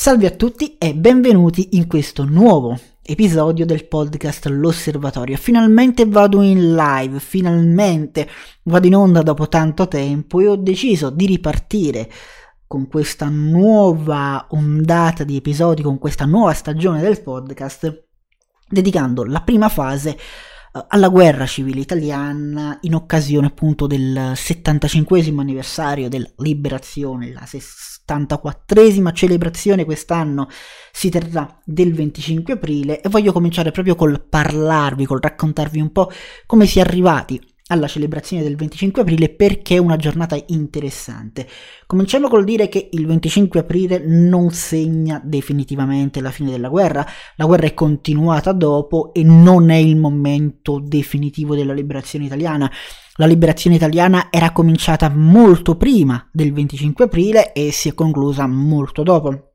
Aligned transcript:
Salve 0.00 0.28
a 0.28 0.30
tutti 0.30 0.76
e 0.78 0.94
benvenuti 0.94 1.70
in 1.72 1.88
questo 1.88 2.24
nuovo 2.24 2.78
episodio 3.02 3.66
del 3.66 3.88
podcast 3.88 4.46
L'Osservatorio. 4.46 5.36
Finalmente 5.36 6.06
vado 6.06 6.40
in 6.40 6.76
live, 6.76 7.18
finalmente 7.18 8.28
vado 8.62 8.86
in 8.86 8.94
onda 8.94 9.22
dopo 9.22 9.48
tanto 9.48 9.88
tempo 9.88 10.38
e 10.38 10.46
ho 10.46 10.54
deciso 10.54 11.10
di 11.10 11.26
ripartire 11.26 12.08
con 12.68 12.86
questa 12.86 13.28
nuova 13.28 14.46
ondata 14.50 15.24
di 15.24 15.34
episodi, 15.34 15.82
con 15.82 15.98
questa 15.98 16.26
nuova 16.26 16.52
stagione 16.52 17.00
del 17.00 17.20
podcast, 17.20 18.04
dedicando 18.68 19.24
la 19.24 19.40
prima 19.40 19.68
fase 19.68 20.10
eh, 20.10 20.84
alla 20.90 21.08
guerra 21.08 21.44
civile 21.44 21.80
italiana 21.80 22.78
in 22.82 22.94
occasione 22.94 23.48
appunto 23.48 23.88
del 23.88 24.30
75 24.36 25.24
anniversario 25.40 26.08
della 26.08 26.30
liberazione, 26.36 27.32
la 27.32 27.44
74esima 28.08 29.12
celebrazione 29.12 29.84
quest'anno 29.84 30.48
si 30.92 31.10
terrà 31.10 31.60
del 31.64 31.92
25 31.92 32.54
aprile 32.54 33.00
e 33.00 33.08
voglio 33.08 33.32
cominciare 33.32 33.70
proprio 33.70 33.94
col 33.94 34.22
parlarvi, 34.22 35.04
col 35.04 35.20
raccontarvi 35.20 35.80
un 35.80 35.92
po' 35.92 36.10
come 36.46 36.66
si 36.66 36.78
è 36.78 36.82
arrivati 36.82 37.40
alla 37.68 37.86
celebrazione 37.86 38.42
del 38.42 38.56
25 38.56 39.02
aprile 39.02 39.28
perché 39.30 39.76
è 39.76 39.78
una 39.78 39.96
giornata 39.96 40.36
interessante. 40.46 41.46
Cominciamo 41.86 42.28
col 42.28 42.44
dire 42.44 42.68
che 42.68 42.88
il 42.92 43.06
25 43.06 43.60
aprile 43.60 43.98
non 43.98 44.50
segna 44.50 45.20
definitivamente 45.24 46.20
la 46.20 46.30
fine 46.30 46.50
della 46.50 46.68
guerra, 46.68 47.06
la 47.36 47.46
guerra 47.46 47.66
è 47.66 47.74
continuata 47.74 48.52
dopo 48.52 49.12
e 49.12 49.22
non 49.22 49.70
è 49.70 49.76
il 49.76 49.96
momento 49.96 50.80
definitivo 50.80 51.54
della 51.54 51.72
liberazione 51.72 52.24
italiana. 52.24 52.70
La 53.14 53.26
liberazione 53.26 53.76
italiana 53.76 54.28
era 54.30 54.52
cominciata 54.52 55.08
molto 55.08 55.76
prima 55.76 56.28
del 56.32 56.52
25 56.52 57.04
aprile 57.04 57.52
e 57.52 57.72
si 57.72 57.88
è 57.88 57.94
conclusa 57.94 58.46
molto 58.46 59.02
dopo. 59.02 59.47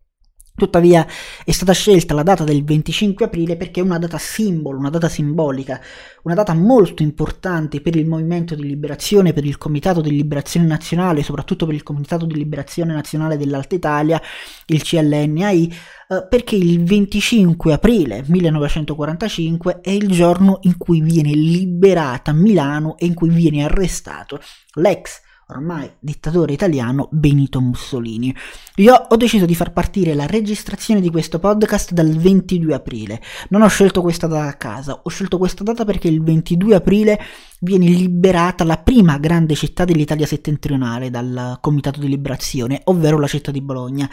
Tuttavia 0.56 1.08
è 1.44 1.52
stata 1.52 1.74
scelta 1.74 2.14
la 2.14 2.22
data 2.22 2.44
del 2.44 2.64
25 2.64 3.26
aprile 3.26 3.58
perché 3.58 3.80
è 3.80 3.84
una 3.84 3.98
data 3.98 4.20
simbolo, 4.20 4.78
una 4.78 4.92
data 4.92 5.10
simbolica, 5.10 5.82
una 6.22 6.36
data 6.36 6.54
molto 6.54 7.02
importante 7.02 7.82
per 7.82 7.96
il 7.96 8.06
movimento 8.06 8.54
di 8.54 8.62
liberazione, 8.62 9.34
per 9.34 9.46
il 9.46 9.58
Comitato 9.58 10.00
di 10.00 10.12
Liberazione 10.12 10.68
Nazionale, 10.68 11.24
soprattutto 11.24 11.66
per 11.66 11.74
il 11.74 11.82
Comitato 11.82 12.28
di 12.28 12.36
Liberazione 12.36 12.94
Nazionale 12.94 13.36
dell'Alta 13.36 13.74
Italia, 13.74 14.22
il 14.68 14.84
CLNAI, 14.84 15.76
eh, 16.10 16.28
perché 16.30 16.56
il 16.56 16.84
25 16.84 17.74
aprile 17.74 18.24
1945 18.28 19.82
è 19.82 19.90
il 19.90 20.08
giorno 20.12 20.60
in 20.62 20.78
cui 20.78 21.02
viene 21.02 21.32
liberata 21.32 22.32
Milano 22.32 22.96
e 23.00 23.08
in 23.08 23.16
cui 23.16 23.30
viene 23.30 23.64
arrestato 23.64 24.40
l'ex 24.76 25.23
ormai 25.48 25.90
dittatore 26.00 26.54
italiano 26.54 27.10
Benito 27.12 27.60
Mussolini. 27.62 28.36
Io 28.78 28.94
ho 28.94 29.16
deciso 29.16 29.46
di 29.46 29.56
far 29.56 29.74
partire 29.74 30.14
la 30.14 30.26
registrazione 30.26 31.02
di 31.02 31.10
questo 31.10 31.40
podcast 31.40 31.92
dal 31.92 32.10
22 32.10 32.74
aprile. 32.74 33.22
Non 33.50 33.62
ho 33.62 33.68
scelto 33.68 34.02
questa 34.02 34.28
data 34.28 34.48
a 34.48 34.54
casa, 34.54 35.02
ho 35.04 35.10
scelto 35.10 35.38
questa 35.38 35.64
data 35.64 35.86
perché 35.86 36.08
il 36.08 36.24
22 36.24 36.76
aprile 36.76 37.20
viene 37.60 37.88
liberata 37.88 38.64
la 38.64 38.78
prima 38.78 39.18
grande 39.18 39.56
città 39.56 39.86
dell'Italia 39.86 40.26
settentrionale 40.26 41.10
dal 41.10 41.58
Comitato 41.62 42.00
di 42.00 42.08
Liberazione, 42.08 42.82
ovvero 42.86 43.20
la 43.20 43.28
città 43.28 43.52
di 43.52 43.62
Bologna. 43.62 44.10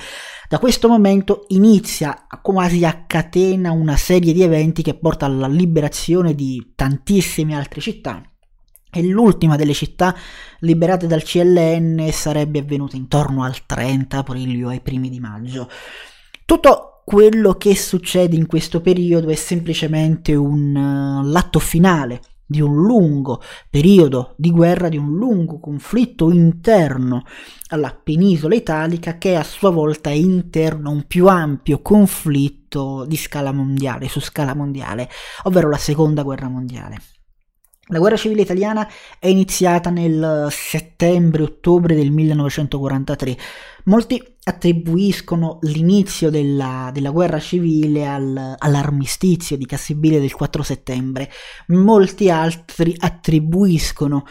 Da 0.48 0.58
questo 0.58 0.89
momento 0.89 1.47
inizia 1.48 2.27
quasi 2.42 2.84
a 2.84 3.05
catena 3.06 3.70
una 3.70 3.97
serie 3.97 4.33
di 4.33 4.42
eventi 4.42 4.83
che 4.83 4.95
porta 4.95 5.27
alla 5.27 5.48
liberazione 5.48 6.34
di 6.34 6.73
tantissime 6.75 7.55
altre 7.55 7.81
città 7.81 8.23
e 8.91 9.02
l'ultima 9.02 9.56
delle 9.56 9.72
città 9.72 10.14
liberate 10.60 11.06
dal 11.06 11.22
CLN 11.22 12.08
sarebbe 12.12 12.58
avvenuta 12.58 12.96
intorno 12.96 13.44
al 13.44 13.66
30 13.66 14.19
aprile 14.19 14.64
o 14.64 14.69
ai 14.69 14.80
primi 14.80 15.08
di 15.08 15.20
maggio. 15.20 15.69
Tutto 16.44 17.02
quello 17.05 17.55
che 17.55 17.74
succede 17.77 18.36
in 18.36 18.46
questo 18.46 18.80
periodo 18.80 19.28
è 19.28 19.34
semplicemente 19.34 20.34
un 20.34 20.74
uh, 20.74 21.28
l'atto 21.28 21.58
finale 21.58 22.20
di 22.50 22.61
un 22.61 22.74
lungo 22.83 23.41
periodo 23.68 24.34
di 24.36 24.50
guerra, 24.50 24.89
di 24.89 24.96
un 24.96 25.14
lungo 25.14 25.61
conflitto 25.61 26.33
interno 26.33 27.23
alla 27.68 27.92
penisola 27.92 28.56
italica 28.56 29.18
che 29.18 29.36
a 29.36 29.45
sua 29.45 29.70
volta 29.70 30.11
è 30.11 30.14
interno 30.14 30.89
a 30.89 30.92
un 30.92 31.05
più 31.06 31.29
ampio 31.29 31.80
conflitto 31.80 33.05
di 33.06 33.17
scala 33.17 33.52
mondiale, 33.52 34.08
su 34.08 34.20
scala 34.20 34.55
mondiale, 34.56 35.08
ovvero 35.45 35.68
la 35.68 35.77
seconda 35.77 36.23
guerra 36.23 36.48
mondiale. 36.48 36.96
La 37.90 37.98
guerra 37.98 38.17
civile 38.17 38.42
italiana 38.42 38.89
è 39.18 39.27
iniziata 39.27 39.90
nel 39.90 40.46
settembre-ottobre 40.48 41.96
del 41.96 42.12
1943. 42.12 43.36
Molti 43.84 44.23
attribuiscono 44.45 45.58
l'inizio 45.62 46.30
della, 46.30 46.90
della 46.92 47.11
guerra 47.11 47.40
civile 47.40 48.06
al, 48.06 48.55
all'armistizio 48.56 49.56
di 49.56 49.67
Cassibile 49.67 50.20
del 50.20 50.33
4 50.33 50.62
settembre, 50.62 51.30
molti 51.68 52.30
altri 52.30 52.95
attribuiscono 52.96 54.24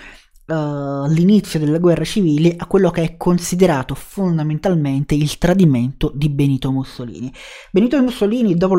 uh, 0.45 1.07
l'inizio 1.07 1.59
della 1.59 1.79
guerra 1.79 2.03
civile 2.03 2.55
a 2.57 2.65
quello 2.65 2.89
che 2.91 3.03
è 3.03 3.17
considerato 3.17 3.93
fondamentalmente 3.93 5.15
il 5.15 5.37
tradimento 5.37 6.11
di 6.13 6.29
Benito 6.29 6.71
Mussolini. 6.71 7.31
Benito 7.71 8.01
Mussolini, 8.01 8.55
dopo 8.55 8.77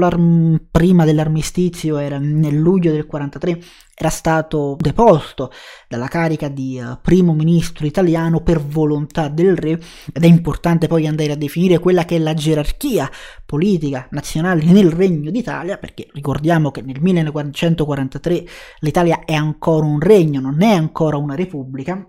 prima 0.70 1.04
dell'armistizio, 1.04 1.98
era 1.98 2.18
nel 2.18 2.56
luglio 2.56 2.92
del 2.92 3.06
43, 3.06 3.60
era 4.00 4.08
stato 4.08 4.76
deposto 4.78 5.52
dalla 5.86 6.08
carica 6.08 6.48
di 6.48 6.80
uh, 6.82 6.98
primo 7.02 7.34
ministro 7.34 7.86
italiano 7.86 8.40
per 8.40 8.58
volontà 8.58 9.28
del 9.28 9.54
re 9.56 9.78
ed 10.12 10.24
è 10.24 10.26
importante 10.26 10.86
poi 10.86 11.06
andare 11.06 11.32
a 11.32 11.36
definire 11.36 11.78
quella 11.78 12.06
che 12.06 12.16
è 12.16 12.18
la 12.18 12.32
gerarchia 12.32 13.10
politica 13.44 14.08
nazionale 14.12 14.64
nel 14.64 14.90
Regno 14.90 15.30
d'Italia 15.30 15.76
perché 15.76 16.08
ricordiamo 16.12 16.70
che 16.70 16.80
nel 16.80 16.98
1943 16.98 18.44
l'Italia 18.80 19.24
è 19.26 19.34
ancora 19.34 19.84
un 19.84 20.00
regno, 20.00 20.40
non 20.40 20.62
è 20.62 20.72
ancora 20.72 21.18
una 21.18 21.34
repubblica 21.34 22.02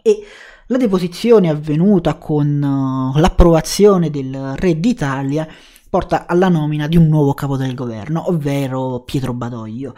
e 0.00 0.22
la 0.68 0.76
deposizione 0.76 1.48
avvenuta 1.48 2.14
con 2.14 2.62
uh, 2.62 3.18
l'approvazione 3.18 4.08
del 4.10 4.54
re 4.54 4.78
d'Italia 4.78 5.48
porta 5.90 6.26
alla 6.26 6.48
nomina 6.48 6.86
di 6.86 6.96
un 6.96 7.08
nuovo 7.08 7.34
capo 7.34 7.56
del 7.56 7.74
governo, 7.74 8.28
ovvero 8.28 9.02
Pietro 9.04 9.32
Badoglio. 9.32 9.94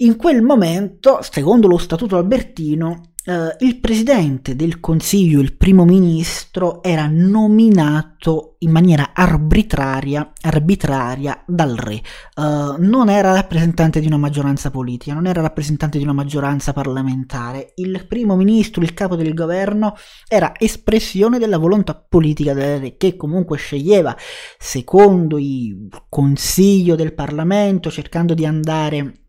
In 0.00 0.14
quel 0.14 0.42
momento, 0.42 1.18
secondo 1.22 1.66
lo 1.66 1.76
Statuto 1.76 2.16
Albertino, 2.16 3.14
eh, 3.24 3.56
il 3.66 3.80
presidente 3.80 4.54
del 4.54 4.78
Consiglio, 4.78 5.40
il 5.40 5.56
primo 5.56 5.84
ministro, 5.84 6.84
era 6.84 7.08
nominato 7.10 8.54
in 8.58 8.70
maniera 8.70 9.10
arbitraria, 9.12 10.32
arbitraria 10.42 11.42
dal 11.48 11.74
re. 11.74 12.00
Uh, 12.36 12.76
non 12.78 13.08
era 13.10 13.32
rappresentante 13.32 13.98
di 13.98 14.06
una 14.06 14.18
maggioranza 14.18 14.70
politica, 14.70 15.14
non 15.14 15.26
era 15.26 15.40
rappresentante 15.40 15.98
di 15.98 16.04
una 16.04 16.12
maggioranza 16.12 16.72
parlamentare. 16.72 17.72
Il 17.74 18.06
primo 18.06 18.36
ministro, 18.36 18.82
il 18.82 18.94
capo 18.94 19.16
del 19.16 19.34
governo, 19.34 19.96
era 20.28 20.52
espressione 20.56 21.40
della 21.40 21.58
volontà 21.58 21.96
politica 21.96 22.54
del 22.54 22.78
re, 22.78 22.96
che 22.96 23.16
comunque 23.16 23.58
sceglieva 23.58 24.16
secondo 24.58 25.38
il 25.38 25.88
consiglio 26.08 26.94
del 26.94 27.14
Parlamento, 27.14 27.90
cercando 27.90 28.34
di 28.34 28.46
andare 28.46 29.22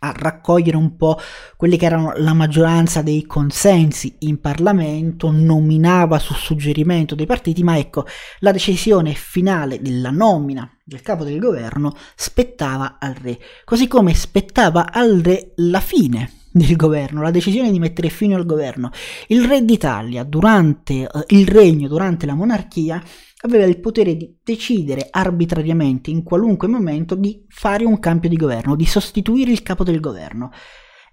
a 0.00 0.12
raccogliere 0.16 0.76
un 0.76 0.96
po' 0.96 1.18
quelli 1.56 1.76
che 1.76 1.86
erano 1.86 2.12
la 2.16 2.32
maggioranza 2.32 3.02
dei 3.02 3.24
consensi 3.26 4.16
in 4.20 4.40
Parlamento, 4.40 5.30
nominava 5.30 6.18
su 6.18 6.34
suggerimento 6.34 7.14
dei 7.14 7.26
partiti, 7.26 7.62
ma 7.62 7.78
ecco, 7.78 8.04
la 8.40 8.52
decisione 8.52 9.14
finale 9.14 9.80
della 9.80 10.10
nomina 10.10 10.70
del 10.84 11.02
capo 11.02 11.24
del 11.24 11.40
governo 11.40 11.94
spettava 12.14 12.98
al 13.00 13.14
re, 13.14 13.38
così 13.64 13.88
come 13.88 14.14
spettava 14.14 14.92
al 14.92 15.20
re 15.20 15.52
la 15.56 15.80
fine 15.80 16.30
del 16.56 16.74
governo, 16.74 17.20
la 17.20 17.30
decisione 17.30 17.70
di 17.70 17.78
mettere 17.78 18.08
fine 18.08 18.34
al 18.34 18.46
governo. 18.46 18.90
Il 19.28 19.44
re 19.46 19.64
d'Italia 19.64 20.24
durante 20.24 21.02
eh, 21.02 21.08
il 21.28 21.46
regno, 21.46 21.86
durante 21.86 22.24
la 22.24 22.34
monarchia, 22.34 23.02
aveva 23.42 23.64
il 23.64 23.80
potere 23.80 24.16
di 24.16 24.38
decidere 24.42 25.08
arbitrariamente 25.10 26.10
in 26.10 26.22
qualunque 26.22 26.68
momento 26.68 27.14
di 27.14 27.44
fare 27.48 27.84
un 27.84 27.98
cambio 27.98 28.28
di 28.28 28.36
governo, 28.36 28.76
di 28.76 28.86
sostituire 28.86 29.50
il 29.50 29.62
capo 29.62 29.84
del 29.84 30.00
governo. 30.00 30.50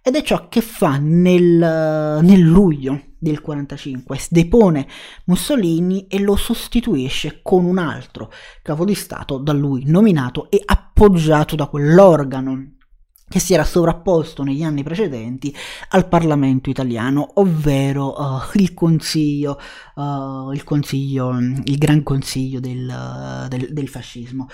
Ed 0.02 0.16
è 0.16 0.22
ciò 0.22 0.50
che 0.50 0.62
fa 0.62 0.98
nel, 0.98 1.42
nel 2.22 2.40
luglio 2.42 3.02
del 3.18 3.40
45, 3.40 4.20
depone 4.30 4.86
Mussolini 5.26 6.08
e 6.08 6.20
lo 6.20 6.36
sostituisce 6.36 7.40
con 7.42 7.64
un 7.64 7.78
altro 7.78 8.30
capo 8.62 8.84
di 8.84 8.96
Stato 8.96 9.38
da 9.38 9.54
lui 9.54 9.84
nominato 9.86 10.52
e 10.52 10.62
appoggiato 10.64 11.56
da 11.56 11.68
quell'organo 11.68 12.74
che 13.34 13.40
si 13.40 13.56
era 13.56 13.64
sovrapposto 13.64 14.44
negli 14.44 14.62
anni 14.62 14.84
precedenti 14.84 15.52
al 15.90 16.08
Parlamento 16.08 16.70
italiano, 16.70 17.32
ovvero 17.38 18.14
uh, 18.16 18.42
il 18.60 18.76
Consiglio, 18.76 19.60
uh, 19.96 20.52
il 20.52 20.64
Consiglio, 20.64 21.36
il 21.64 21.78
Gran 21.80 22.04
Consiglio 22.04 22.60
del, 22.60 23.48
del, 23.50 23.74
del 23.74 23.88
fascismo. 23.88 24.48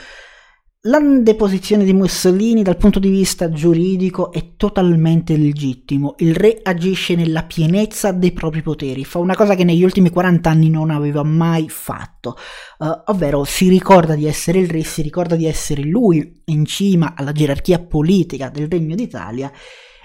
La 0.83 1.01
deposizione 1.01 1.83
di 1.83 1.91
Mussolini 1.91 2.63
dal 2.63 2.77
punto 2.77 2.99
di 2.99 3.09
vista 3.09 3.51
giuridico 3.51 4.31
è 4.31 4.55
totalmente 4.55 5.35
legittimo. 5.35 6.15
Il 6.19 6.33
re 6.33 6.57
agisce 6.63 7.15
nella 7.15 7.43
pienezza 7.43 8.13
dei 8.13 8.31
propri 8.31 8.61
poteri, 8.61 9.03
fa 9.03 9.19
una 9.19 9.35
cosa 9.35 9.55
che 9.55 9.65
negli 9.65 9.83
ultimi 9.83 10.09
40 10.09 10.49
anni 10.49 10.69
non 10.69 10.89
aveva 10.89 11.21
mai 11.23 11.67
fatto, 11.67 12.37
uh, 12.77 12.87
ovvero 13.07 13.43
si 13.43 13.67
ricorda 13.67 14.15
di 14.15 14.25
essere 14.25 14.59
il 14.59 14.69
re, 14.69 14.83
si 14.83 15.01
ricorda 15.01 15.35
di 15.35 15.47
essere 15.47 15.81
lui 15.81 16.43
in 16.45 16.63
cima 16.63 17.13
alla 17.13 17.33
gerarchia 17.33 17.79
politica 17.79 18.47
del 18.47 18.69
Regno 18.69 18.95
d'Italia 18.95 19.51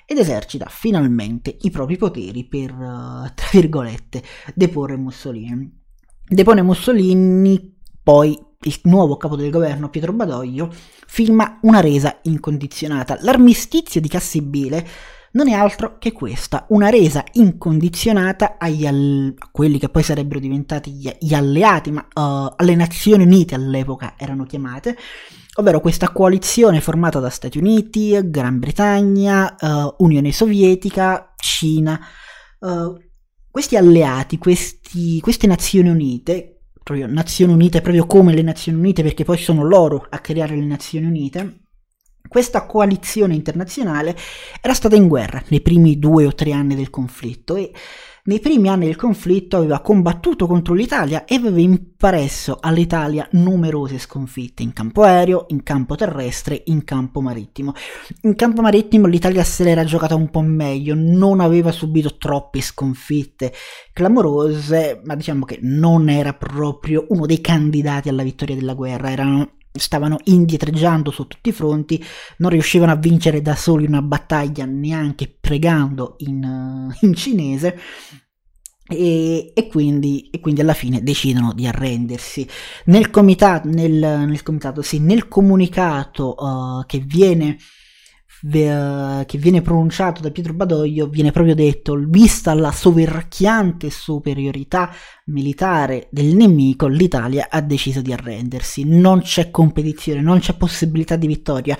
ed 0.04 0.18
esercita 0.18 0.66
finalmente 0.68 1.56
i 1.60 1.70
propri 1.70 1.96
poteri 1.96 2.48
per, 2.48 2.72
uh, 2.72 3.32
tra 3.32 3.46
virgolette, 3.52 4.24
deporre 4.56 4.96
Mussolini. 4.96 5.82
Depone 6.26 6.62
Mussolini 6.62 7.76
poi 8.02 8.36
il 8.68 8.80
nuovo 8.84 9.16
capo 9.16 9.36
del 9.36 9.50
governo 9.50 9.90
Pietro 9.90 10.12
Badoglio 10.12 10.72
firma 11.06 11.58
una 11.62 11.80
resa 11.80 12.18
incondizionata. 12.22 13.18
L'armistizio 13.20 14.00
di 14.00 14.08
Cassibile 14.08 14.86
non 15.34 15.48
è 15.48 15.52
altro 15.52 15.96
che 15.98 16.12
questa, 16.12 16.66
una 16.68 16.90
resa 16.90 17.24
incondizionata 17.32 18.56
all- 18.58 19.34
a 19.36 19.48
quelli 19.50 19.78
che 19.78 19.88
poi 19.88 20.02
sarebbero 20.02 20.38
diventati 20.38 20.92
gli, 20.92 21.10
gli 21.18 21.34
alleati, 21.34 21.90
ma 21.90 22.00
uh, 22.02 22.54
alle 22.56 22.74
Nazioni 22.76 23.24
Unite 23.24 23.54
all'epoca 23.54 24.14
erano 24.16 24.44
chiamate, 24.44 24.96
ovvero 25.56 25.80
questa 25.80 26.10
coalizione 26.10 26.80
formata 26.80 27.18
da 27.18 27.30
Stati 27.30 27.58
Uniti, 27.58 28.18
Gran 28.30 28.60
Bretagna, 28.60 29.56
uh, 29.60 29.94
Unione 30.04 30.30
Sovietica, 30.30 31.32
Cina. 31.36 31.98
Uh, 32.60 32.96
questi 33.50 33.76
alleati, 33.76 34.38
questi, 34.38 35.20
queste 35.20 35.46
Nazioni 35.46 35.88
Unite, 35.88 36.53
proprio 36.84 37.08
Nazioni 37.08 37.52
Unite, 37.52 37.80
proprio 37.80 38.06
come 38.06 38.32
le 38.32 38.42
Nazioni 38.42 38.78
Unite, 38.78 39.02
perché 39.02 39.24
poi 39.24 39.38
sono 39.38 39.64
loro 39.64 40.06
a 40.08 40.20
creare 40.20 40.54
le 40.54 40.66
Nazioni 40.66 41.06
Unite, 41.06 41.62
questa 42.28 42.66
coalizione 42.66 43.34
internazionale 43.34 44.16
era 44.60 44.74
stata 44.74 44.94
in 44.94 45.08
guerra 45.08 45.42
nei 45.48 45.60
primi 45.60 45.98
due 45.98 46.26
o 46.26 46.34
tre 46.34 46.52
anni 46.52 46.74
del 46.74 46.90
conflitto 46.90 47.56
e 47.56 47.72
nei 48.26 48.40
primi 48.40 48.68
anni 48.70 48.86
del 48.86 48.96
conflitto 48.96 49.58
aveva 49.58 49.80
combattuto 49.80 50.46
contro 50.46 50.72
l'Italia 50.72 51.26
e 51.26 51.34
aveva 51.34 51.60
impresso 51.60 52.56
all'Italia 52.58 53.28
numerose 53.32 53.98
sconfitte 53.98 54.62
in 54.62 54.72
campo 54.72 55.02
aereo, 55.02 55.44
in 55.48 55.62
campo 55.62 55.94
terrestre, 55.94 56.62
in 56.66 56.84
campo 56.84 57.20
marittimo. 57.20 57.74
In 58.22 58.34
campo 58.34 58.62
marittimo 58.62 59.06
l'Italia 59.06 59.44
se 59.44 59.64
l'era 59.64 59.84
giocata 59.84 60.14
un 60.14 60.30
po' 60.30 60.40
meglio, 60.40 60.94
non 60.96 61.40
aveva 61.40 61.70
subito 61.70 62.16
troppe 62.16 62.62
sconfitte 62.62 63.52
clamorose, 63.92 65.02
ma 65.04 65.14
diciamo 65.16 65.44
che 65.44 65.58
non 65.60 66.08
era 66.08 66.32
proprio 66.32 67.04
uno 67.10 67.26
dei 67.26 67.42
candidati 67.42 68.08
alla 68.08 68.22
vittoria 68.22 68.54
della 68.54 68.74
guerra, 68.74 69.10
erano 69.10 69.50
stavano 69.76 70.18
indietreggiando 70.24 71.10
su 71.10 71.26
tutti 71.26 71.48
i 71.48 71.52
fronti, 71.52 72.02
non 72.38 72.50
riuscivano 72.50 72.92
a 72.92 72.96
vincere 72.96 73.42
da 73.42 73.56
soli 73.56 73.86
una 73.86 74.02
battaglia 74.02 74.64
neanche 74.64 75.36
pregando 75.40 76.14
in, 76.18 76.44
uh, 76.44 77.06
in 77.06 77.14
cinese. 77.14 77.78
E, 78.86 79.52
e, 79.54 79.66
quindi, 79.66 80.28
e, 80.30 80.40
quindi, 80.40 80.60
alla 80.60 80.74
fine 80.74 81.02
decidono 81.02 81.52
di 81.54 81.66
arrendersi. 81.66 82.46
Nel 82.84 83.10
comitato, 83.10 83.66
nel, 83.68 83.92
nel, 83.92 84.42
comitato, 84.42 84.82
sì, 84.82 85.00
nel 85.00 85.26
comunicato 85.26 86.34
uh, 86.38 86.84
che 86.86 86.98
viene 86.98 87.56
che 88.46 89.38
viene 89.38 89.62
pronunciato 89.62 90.20
da 90.20 90.30
Pietro 90.30 90.52
Badoglio 90.52 91.06
viene 91.06 91.30
proprio 91.30 91.54
detto 91.54 91.98
vista 92.06 92.52
la 92.52 92.72
soverchiante 92.72 93.88
superiorità 93.88 94.90
militare 95.26 96.08
del 96.10 96.34
nemico 96.34 96.86
l'Italia 96.86 97.46
ha 97.48 97.62
deciso 97.62 98.02
di 98.02 98.12
arrendersi. 98.12 98.84
Non 98.84 99.22
c'è 99.22 99.50
competizione 99.50 100.20
non 100.20 100.40
c'è 100.40 100.54
possibilità 100.54 101.16
di 101.16 101.26
vittoria. 101.26 101.78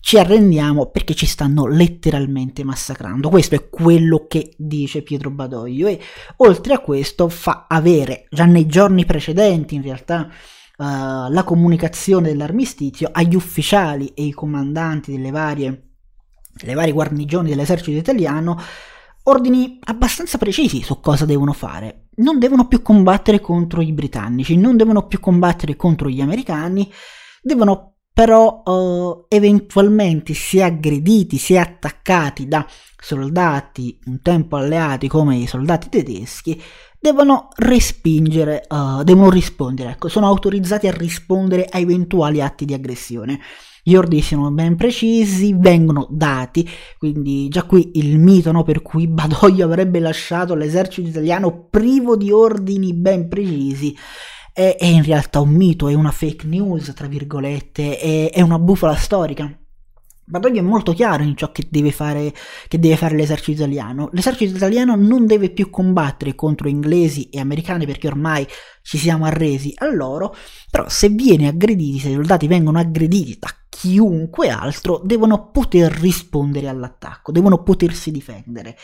Ci 0.00 0.18
arrendiamo 0.18 0.90
perché 0.90 1.14
ci 1.14 1.26
stanno 1.26 1.66
letteralmente 1.66 2.62
massacrando. 2.62 3.30
Questo 3.30 3.54
è 3.54 3.70
quello 3.70 4.26
che 4.28 4.52
dice 4.58 5.02
Pietro 5.02 5.30
Badoglio 5.30 5.86
e 5.86 5.98
oltre 6.38 6.74
a 6.74 6.80
questo 6.80 7.30
fa 7.30 7.66
avere 7.68 8.26
già 8.28 8.44
nei 8.44 8.66
giorni 8.66 9.06
precedenti 9.06 9.74
in 9.74 9.82
realtà 9.82 10.28
Uh, 10.74 11.30
la 11.30 11.44
comunicazione 11.44 12.28
dell'armistizio 12.28 13.10
agli 13.12 13.36
ufficiali 13.36 14.10
e 14.14 14.24
i 14.24 14.32
comandanti 14.32 15.12
delle 15.12 15.30
varie 15.30 15.91
le 16.54 16.74
varie 16.74 16.92
guarnigioni 16.92 17.50
dell'esercito 17.50 17.98
italiano 17.98 18.58
ordini 19.24 19.78
abbastanza 19.84 20.38
precisi 20.38 20.82
su 20.82 21.00
cosa 21.00 21.24
devono 21.24 21.52
fare. 21.52 22.08
Non 22.16 22.38
devono 22.38 22.66
più 22.66 22.82
combattere 22.82 23.40
contro 23.40 23.80
i 23.80 23.92
britannici, 23.92 24.56
non 24.56 24.76
devono 24.76 25.06
più 25.06 25.20
combattere 25.20 25.76
contro 25.76 26.08
gli 26.08 26.20
americani, 26.20 26.90
devono 27.40 27.94
però 28.12 28.62
uh, 28.62 29.24
eventualmente 29.28 30.34
se 30.34 30.62
aggrediti, 30.62 31.38
se 31.38 31.58
attaccati 31.58 32.46
da 32.46 32.66
soldati 32.98 33.98
un 34.04 34.20
tempo 34.20 34.56
alleati 34.56 35.08
come 35.08 35.38
i 35.38 35.46
soldati 35.46 35.88
tedeschi, 35.88 36.60
devono 37.00 37.48
respingere, 37.56 38.66
uh, 38.68 39.02
devono 39.02 39.30
rispondere, 39.30 39.92
ecco, 39.92 40.08
sono 40.08 40.26
autorizzati 40.26 40.86
a 40.88 40.92
rispondere 40.92 41.64
a 41.64 41.78
eventuali 41.78 42.42
atti 42.42 42.66
di 42.66 42.74
aggressione. 42.74 43.40
Gli 43.82 43.96
ordini 43.96 44.22
sono 44.22 44.50
ben 44.52 44.76
precisi, 44.76 45.54
vengono 45.56 46.06
dati, 46.10 46.68
quindi 46.98 47.48
già 47.48 47.64
qui 47.64 47.92
il 47.94 48.18
mito 48.18 48.52
no, 48.52 48.62
per 48.62 48.80
cui 48.80 49.08
Badoglio 49.08 49.64
avrebbe 49.64 49.98
lasciato 49.98 50.54
l'esercito 50.54 51.08
italiano 51.08 51.66
privo 51.68 52.16
di 52.16 52.30
ordini 52.30 52.94
ben 52.94 53.28
precisi 53.28 53.96
è, 54.52 54.76
è 54.78 54.84
in 54.84 55.02
realtà 55.02 55.40
un 55.40 55.50
mito, 55.50 55.88
è 55.88 55.94
una 55.94 56.10
fake 56.10 56.46
news, 56.46 56.92
tra 56.94 57.06
virgolette, 57.06 57.98
è, 57.98 58.30
è 58.30 58.40
una 58.40 58.58
bufala 58.58 58.94
storica. 58.94 59.61
Badoglio 60.32 60.60
è 60.60 60.62
molto 60.62 60.94
chiaro 60.94 61.24
in 61.24 61.36
ciò 61.36 61.52
che 61.52 61.66
deve, 61.68 61.90
fare, 61.90 62.32
che 62.66 62.78
deve 62.78 62.96
fare 62.96 63.14
l'esercito 63.14 63.60
italiano. 63.60 64.08
L'esercito 64.12 64.56
italiano 64.56 64.96
non 64.96 65.26
deve 65.26 65.50
più 65.50 65.68
combattere 65.68 66.34
contro 66.34 66.70
inglesi 66.70 67.28
e 67.28 67.38
americani 67.38 67.84
perché 67.84 68.06
ormai 68.06 68.46
ci 68.80 68.96
siamo 68.96 69.26
arresi 69.26 69.74
a 69.76 69.92
loro, 69.92 70.34
però 70.70 70.88
se 70.88 71.10
viene 71.10 71.48
aggrediti, 71.48 71.98
se 71.98 72.08
i 72.08 72.14
soldati 72.14 72.46
vengono 72.46 72.78
aggrediti 72.78 73.36
da 73.38 73.54
chiunque 73.68 74.48
altro, 74.48 75.02
devono 75.04 75.50
poter 75.50 75.92
rispondere 75.92 76.68
all'attacco, 76.68 77.30
devono 77.30 77.62
potersi 77.62 78.10
difendere. 78.10 78.78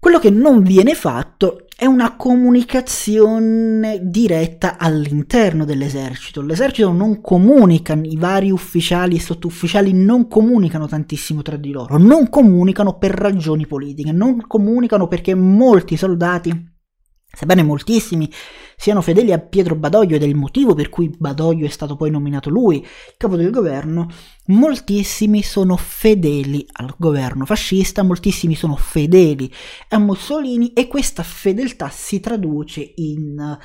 Quello 0.00 0.18
che 0.18 0.30
non 0.30 0.62
viene 0.62 0.94
fatto 0.94 1.66
è 1.76 1.84
una 1.84 2.16
comunicazione 2.16 4.00
diretta 4.02 4.78
all'interno 4.78 5.66
dell'esercito. 5.66 6.40
L'esercito 6.40 6.90
non 6.90 7.20
comunica, 7.20 7.92
i 8.02 8.16
vari 8.16 8.50
ufficiali 8.50 9.16
e 9.16 9.20
sottufficiali 9.20 9.92
non 9.92 10.26
comunicano 10.26 10.86
tantissimo 10.86 11.42
tra 11.42 11.56
di 11.56 11.70
loro, 11.70 11.98
non 11.98 12.30
comunicano 12.30 12.96
per 12.96 13.10
ragioni 13.10 13.66
politiche, 13.66 14.10
non 14.10 14.42
comunicano 14.46 15.06
perché 15.06 15.34
molti 15.34 15.98
soldati 15.98 16.78
Sebbene 17.32 17.62
moltissimi 17.62 18.30
siano 18.76 19.02
fedeli 19.02 19.32
a 19.32 19.38
Pietro 19.38 19.76
Badoglio 19.76 20.16
ed 20.16 20.22
è 20.22 20.26
il 20.26 20.34
motivo 20.34 20.74
per 20.74 20.88
cui 20.88 21.14
Badoglio 21.16 21.66
è 21.66 21.68
stato 21.68 21.96
poi 21.96 22.10
nominato 22.10 22.50
lui 22.50 22.84
capo 23.16 23.36
del 23.36 23.50
governo, 23.50 24.08
moltissimi 24.46 25.42
sono 25.42 25.76
fedeli 25.76 26.66
al 26.72 26.94
governo 26.96 27.44
fascista, 27.44 28.02
moltissimi 28.02 28.54
sono 28.54 28.74
fedeli 28.74 29.52
a 29.90 29.98
Mussolini 29.98 30.72
e 30.72 30.88
questa 30.88 31.22
fedeltà 31.22 31.88
si 31.88 32.20
traduce 32.20 32.92
in 32.96 33.58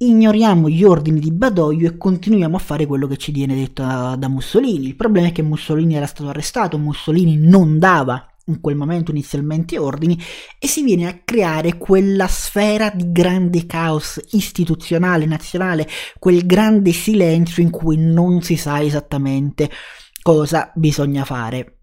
ignoriamo 0.00 0.68
gli 0.68 0.84
ordini 0.84 1.18
di 1.18 1.32
Badoglio 1.32 1.88
e 1.88 1.96
continuiamo 1.96 2.56
a 2.56 2.60
fare 2.60 2.86
quello 2.86 3.06
che 3.06 3.16
ci 3.16 3.32
viene 3.32 3.54
detto 3.54 3.82
da, 3.82 4.28
Mussolini. 4.28 4.86
Il 4.86 4.96
problema 4.96 5.26
è 5.28 5.32
che 5.32 5.42
Mussolini 5.42 5.96
era 5.96 6.06
stato 6.06 6.28
arrestato, 6.28 6.78
Mussolini 6.78 7.36
non 7.36 7.78
dava 7.78 8.24
in 8.48 8.60
quel 8.60 8.76
momento 8.76 9.10
inizialmente 9.10 9.78
ordini 9.78 10.18
e 10.58 10.66
si 10.66 10.82
viene 10.82 11.06
a 11.06 11.20
creare 11.24 11.78
quella 11.78 12.26
sfera 12.26 12.90
di 12.90 13.12
grande 13.12 13.66
caos 13.66 14.20
istituzionale, 14.32 15.26
nazionale, 15.26 15.88
quel 16.18 16.44
grande 16.44 16.92
silenzio 16.92 17.62
in 17.62 17.70
cui 17.70 17.96
non 17.96 18.42
si 18.42 18.56
sa 18.56 18.82
esattamente 18.82 19.70
cosa 20.22 20.72
bisogna 20.74 21.24
fare. 21.24 21.78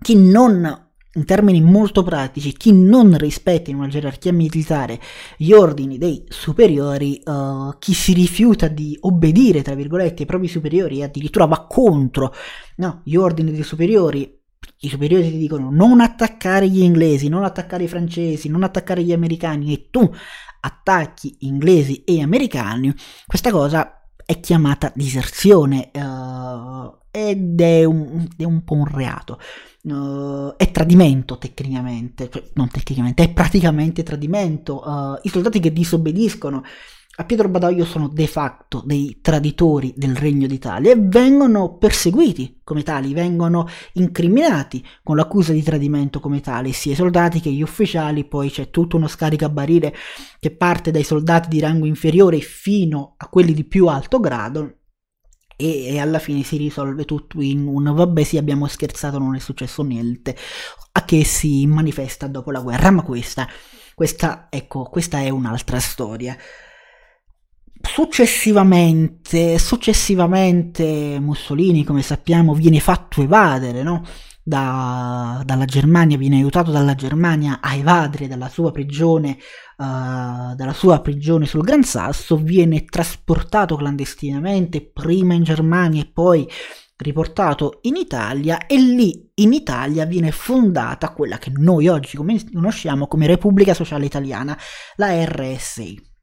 Chi 0.00 0.16
non 0.16 0.82
in 1.16 1.24
termini 1.24 1.60
molto 1.60 2.02
pratici, 2.02 2.52
chi 2.52 2.72
non 2.72 3.16
rispetta 3.16 3.70
in 3.70 3.76
una 3.76 3.88
gerarchia 3.88 4.32
militare 4.32 5.00
gli 5.36 5.52
ordini 5.52 5.96
dei 5.96 6.24
superiori, 6.28 7.20
uh, 7.24 7.76
chi 7.78 7.92
si 7.92 8.12
rifiuta 8.12 8.66
di 8.68 8.96
obbedire, 9.00 9.62
tra 9.62 9.74
virgolette, 9.74 10.22
ai 10.22 10.28
propri 10.28 10.48
superiori 10.48 10.98
e 10.98 11.04
addirittura 11.04 11.46
va 11.46 11.66
contro 11.68 12.34
no, 12.76 13.02
gli 13.04 13.14
ordini 13.14 13.52
dei 13.52 13.62
superiori, 13.62 14.42
i 14.84 14.88
superiori 14.88 15.30
ti 15.30 15.38
dicono 15.38 15.70
non 15.70 16.00
attaccare 16.00 16.68
gli 16.68 16.82
inglesi, 16.82 17.28
non 17.28 17.44
attaccare 17.44 17.84
i 17.84 17.88
francesi, 17.88 18.48
non 18.48 18.62
attaccare 18.62 19.02
gli 19.02 19.12
americani 19.12 19.72
e 19.72 19.88
tu 19.90 20.10
attacchi 20.60 21.36
inglesi 21.40 22.04
e 22.04 22.22
americani, 22.22 22.94
questa 23.26 23.50
cosa 23.50 24.04
è 24.24 24.40
chiamata 24.40 24.90
diserzione 24.94 25.90
uh, 25.92 26.96
ed 27.10 27.60
è 27.60 27.84
un, 27.84 28.26
è 28.36 28.44
un, 28.44 28.64
po' 28.64 28.74
un 28.74 28.86
reato. 28.86 29.38
Uh, 29.82 30.54
è 30.56 30.70
tradimento 30.70 31.36
tecnicamente, 31.36 32.30
cioè, 32.30 32.42
non 32.54 32.68
tecnicamente, 32.68 33.22
è 33.22 33.32
praticamente 33.32 34.02
tradimento. 34.02 34.82
Uh, 34.82 35.18
I 35.22 35.28
soldati 35.28 35.60
che 35.60 35.72
disobbediscono 35.72 36.62
a 37.16 37.24
Pietro 37.24 37.48
Badoglio 37.48 37.84
sono 37.84 38.08
de 38.08 38.26
facto 38.26 38.82
dei 38.84 39.18
traditori 39.20 39.92
del 39.96 40.16
Regno 40.16 40.46
d'Italia 40.46 40.92
e 40.92 40.96
vengono 40.98 41.76
perseguiti 41.76 42.60
come 42.64 42.82
tali, 42.82 43.14
vengono 43.14 43.68
incriminati 43.92 44.84
con 45.02 45.16
l'accusa 45.16 45.52
di 45.52 45.62
tradimento 45.62 46.18
come 46.18 46.40
tali, 46.40 46.72
sia 46.72 46.92
i 46.92 46.96
soldati 46.96 47.40
che 47.40 47.50
gli 47.50 47.62
ufficiali, 47.62 48.24
poi 48.24 48.50
c'è 48.50 48.70
tutto 48.70 48.96
uno 48.96 49.06
scaricabarile 49.06 49.94
che 50.40 50.50
parte 50.50 50.90
dai 50.90 51.04
soldati 51.04 51.48
di 51.48 51.60
rango 51.60 51.86
inferiore 51.86 52.40
fino 52.40 53.14
a 53.16 53.28
quelli 53.28 53.52
di 53.52 53.64
più 53.64 53.86
alto 53.86 54.18
grado 54.18 54.78
e, 55.56 55.86
e 55.86 55.98
alla 56.00 56.18
fine 56.18 56.42
si 56.42 56.56
risolve 56.56 57.04
tutto 57.04 57.40
in 57.40 57.66
un 57.66 57.94
vabbè 57.94 58.24
sì 58.24 58.38
abbiamo 58.38 58.66
scherzato 58.66 59.18
non 59.18 59.36
è 59.36 59.38
successo 59.38 59.84
niente 59.84 60.36
a 60.96 61.04
che 61.04 61.24
si 61.24 61.66
manifesta 61.66 62.26
dopo 62.26 62.50
la 62.50 62.60
guerra. 62.60 62.90
Ma 62.90 63.02
questa, 63.02 63.48
questa, 63.94 64.46
ecco, 64.50 64.84
questa 64.84 65.20
è 65.20 65.28
un'altra 65.28 65.78
storia 65.78 66.36
Successivamente, 67.86 69.58
successivamente 69.58 71.18
Mussolini, 71.20 71.84
come 71.84 72.02
sappiamo, 72.02 72.54
viene 72.54 72.80
fatto 72.80 73.22
evadere 73.22 73.82
no? 73.82 74.02
da, 74.42 75.42
dalla 75.44 75.64
Germania, 75.64 76.18
viene 76.18 76.36
aiutato 76.36 76.70
dalla 76.70 76.94
Germania 76.94 77.60
a 77.60 77.74
evadere 77.74 78.26
dalla 78.26 78.48
sua 78.48 78.70
prigione, 78.72 79.38
uh, 79.76 80.54
dalla 80.54 80.74
sua 80.74 81.00
prigione 81.00 81.46
sul 81.46 81.62
Gran 81.62 81.82
Sasso, 81.82 82.36
viene 82.36 82.84
trasportato 82.84 83.76
clandestinamente 83.76 84.82
prima 84.82 85.34
in 85.34 85.44
Germania 85.44 86.02
e 86.02 86.10
poi 86.12 86.48
riportato 86.96 87.80
in 87.82 87.96
Italia 87.96 88.66
e 88.66 88.76
lì 88.78 89.30
in 89.34 89.52
Italia 89.52 90.04
viene 90.04 90.30
fondata 90.30 91.10
quella 91.10 91.38
che 91.38 91.50
noi 91.54 91.88
oggi 91.88 92.16
conosciamo 92.16 93.08
come 93.08 93.26
Repubblica 93.26 93.74
Sociale 93.74 94.04
Italiana, 94.04 94.56
la 94.96 95.24
RSI. 95.24 96.13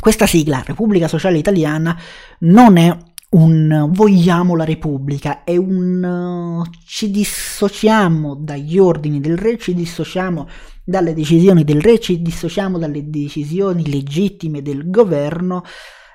Questa 0.00 0.26
sigla, 0.26 0.62
Repubblica 0.64 1.08
Sociale 1.08 1.38
Italiana, 1.38 1.98
non 2.40 2.76
è 2.76 2.96
un 3.30 3.90
vogliamo 3.92 4.54
la 4.54 4.64
Repubblica, 4.64 5.42
è 5.42 5.56
un 5.56 6.62
ci 6.86 7.10
dissociamo 7.10 8.36
dagli 8.36 8.78
ordini 8.78 9.20
del 9.20 9.36
re, 9.36 9.58
ci 9.58 9.74
dissociamo 9.74 10.48
dalle 10.84 11.14
decisioni 11.14 11.64
del 11.64 11.80
re, 11.80 11.98
ci 11.98 12.22
dissociamo 12.22 12.78
dalle 12.78 13.10
decisioni 13.10 13.90
legittime 13.90 14.62
del 14.62 14.88
governo, 14.88 15.64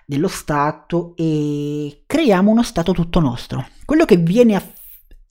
dello 0.05 0.29
Stato 0.29 1.13
e 1.17 2.03
creiamo 2.07 2.51
uno 2.51 2.63
Stato 2.63 2.93
tutto 2.93 3.19
nostro. 3.19 3.67
Quello 3.85 4.05
che 4.05 4.15
viene 4.15 4.55
ad 4.55 4.63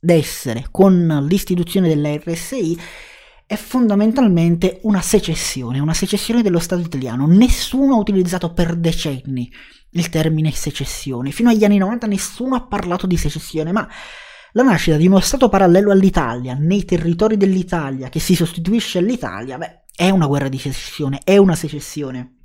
essere 0.09 0.67
con 0.69 1.25
l'istituzione 1.27 1.87
della 1.87 2.15
RSI 2.15 2.77
è 3.45 3.55
fondamentalmente 3.55 4.79
una 4.83 5.01
secessione, 5.01 5.79
una 5.79 5.93
secessione 5.93 6.41
dello 6.41 6.59
Stato 6.59 6.81
italiano. 6.81 7.27
Nessuno 7.27 7.95
ha 7.95 7.99
utilizzato 7.99 8.53
per 8.53 8.75
decenni 8.75 9.51
il 9.91 10.09
termine 10.09 10.51
secessione. 10.51 11.31
Fino 11.31 11.49
agli 11.49 11.63
anni 11.63 11.77
90 11.77 12.07
nessuno 12.07 12.55
ha 12.55 12.65
parlato 12.65 13.05
di 13.05 13.17
secessione, 13.17 13.71
ma 13.71 13.87
la 14.53 14.63
nascita 14.63 14.97
di 14.97 15.07
uno 15.07 15.19
Stato 15.19 15.49
parallelo 15.49 15.91
all'Italia, 15.91 16.55
nei 16.57 16.85
territori 16.85 17.37
dell'Italia, 17.37 18.09
che 18.09 18.19
si 18.19 18.35
sostituisce 18.35 18.99
all'Italia, 18.99 19.57
beh, 19.57 19.85
è 19.95 20.09
una 20.09 20.27
guerra 20.27 20.47
di 20.47 20.57
secessione, 20.57 21.19
è 21.23 21.37
una 21.37 21.55
secessione. 21.55 22.37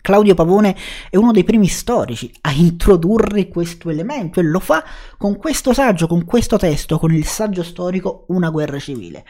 Claudio 0.00 0.34
Pavone 0.34 0.76
è 1.10 1.16
uno 1.16 1.32
dei 1.32 1.44
primi 1.44 1.66
storici 1.66 2.32
a 2.42 2.52
introdurre 2.52 3.48
questo 3.48 3.90
elemento 3.90 4.40
e 4.40 4.44
lo 4.44 4.60
fa 4.60 4.84
con 5.16 5.36
questo 5.36 5.72
saggio, 5.74 6.06
con 6.06 6.24
questo 6.24 6.56
testo, 6.56 6.98
con 6.98 7.12
il 7.12 7.26
saggio 7.26 7.62
storico 7.62 8.24
Una 8.28 8.50
guerra 8.50 8.78
civile. 8.78 9.24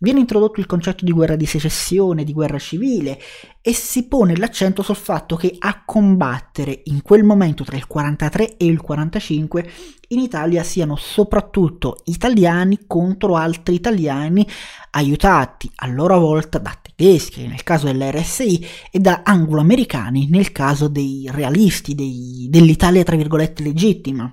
Viene 0.00 0.20
introdotto 0.20 0.60
il 0.60 0.66
concetto 0.66 1.04
di 1.04 1.10
guerra 1.10 1.34
di 1.34 1.44
secessione, 1.44 2.22
di 2.22 2.32
guerra 2.32 2.58
civile 2.58 3.18
e 3.60 3.72
si 3.72 4.06
pone 4.06 4.36
l'accento 4.36 4.82
sul 4.82 4.94
fatto 4.94 5.34
che 5.34 5.56
a 5.58 5.82
combattere 5.84 6.82
in 6.84 7.02
quel 7.02 7.24
momento 7.24 7.64
tra 7.64 7.76
il 7.76 7.88
43 7.88 8.56
e 8.56 8.66
il 8.66 8.80
45 8.80 9.70
in 10.08 10.20
Italia 10.20 10.62
siano 10.62 10.94
soprattutto 10.94 11.96
italiani 12.04 12.84
contro 12.86 13.34
altri 13.34 13.74
italiani 13.74 14.46
aiutati 14.90 15.68
a 15.74 15.88
loro 15.88 16.20
volta 16.20 16.58
da 16.58 16.78
tedeschi 16.80 17.48
nel 17.48 17.64
caso 17.64 17.86
dell'RSI 17.86 18.66
e 18.92 19.00
da 19.00 19.22
anglo-americani 19.24 20.28
nel 20.30 20.52
caso 20.52 20.86
dei 20.86 21.28
realisti, 21.28 21.96
dei, 21.96 22.46
dell'Italia 22.48 23.02
tra 23.02 23.16
virgolette 23.16 23.64
legittima. 23.64 24.32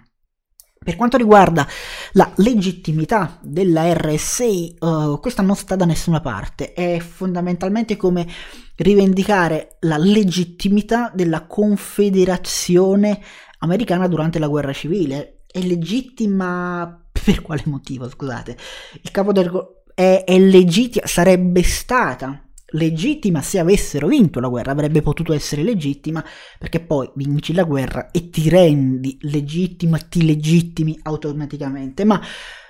Per 0.86 0.96
quanto 0.96 1.18
riguarda 1.18 1.68
la 2.12 2.32
legittimità 2.36 3.40
della 3.42 3.92
RSI, 3.92 4.76
uh, 4.82 5.14
eh, 5.14 5.20
questa 5.20 5.42
non 5.42 5.56
sta 5.56 5.76
da 5.76 5.84
nessuna 5.84 6.22
parte, 6.22 6.74
è 6.74 7.00
fondamentalmente 7.00 7.98
come 7.98 8.28
rivendicare 8.76 9.78
la 9.80 9.98
legittimità 9.98 11.12
della 11.12 11.48
confederazione 11.48 13.20
americana 13.62 14.08
durante 14.08 14.38
la 14.38 14.48
guerra 14.48 14.74
civile. 14.74 15.40
È 15.52 15.60
legittima 15.60 17.02
per 17.12 17.42
quale 17.42 17.64
motivo, 17.66 18.08
scusate? 18.08 18.56
Il 19.02 19.10
capo 19.10 19.32
del 19.32 19.50
è, 19.96 20.24
è 20.24 20.38
legittima, 20.38 21.08
sarebbe 21.08 21.64
stata 21.64 22.45
legittima 22.76 23.42
se 23.42 23.60
avessero 23.60 24.08
vinto 24.08 24.40
la 24.40 24.48
guerra, 24.48 24.72
avrebbe 24.72 25.02
potuto 25.02 25.34
essere 25.34 25.64
legittima 25.64 26.24
perché 26.60 26.80
poi 26.80 27.10
vinci 27.16 27.54
la 27.54 27.64
guerra 27.64 28.12
e 28.12 28.30
ti 28.30 28.50
rendi 28.50 29.18
legittima, 29.22 29.98
ti 29.98 30.26
legittimi 30.26 30.98
automaticamente, 31.04 32.04
ma 32.06 32.22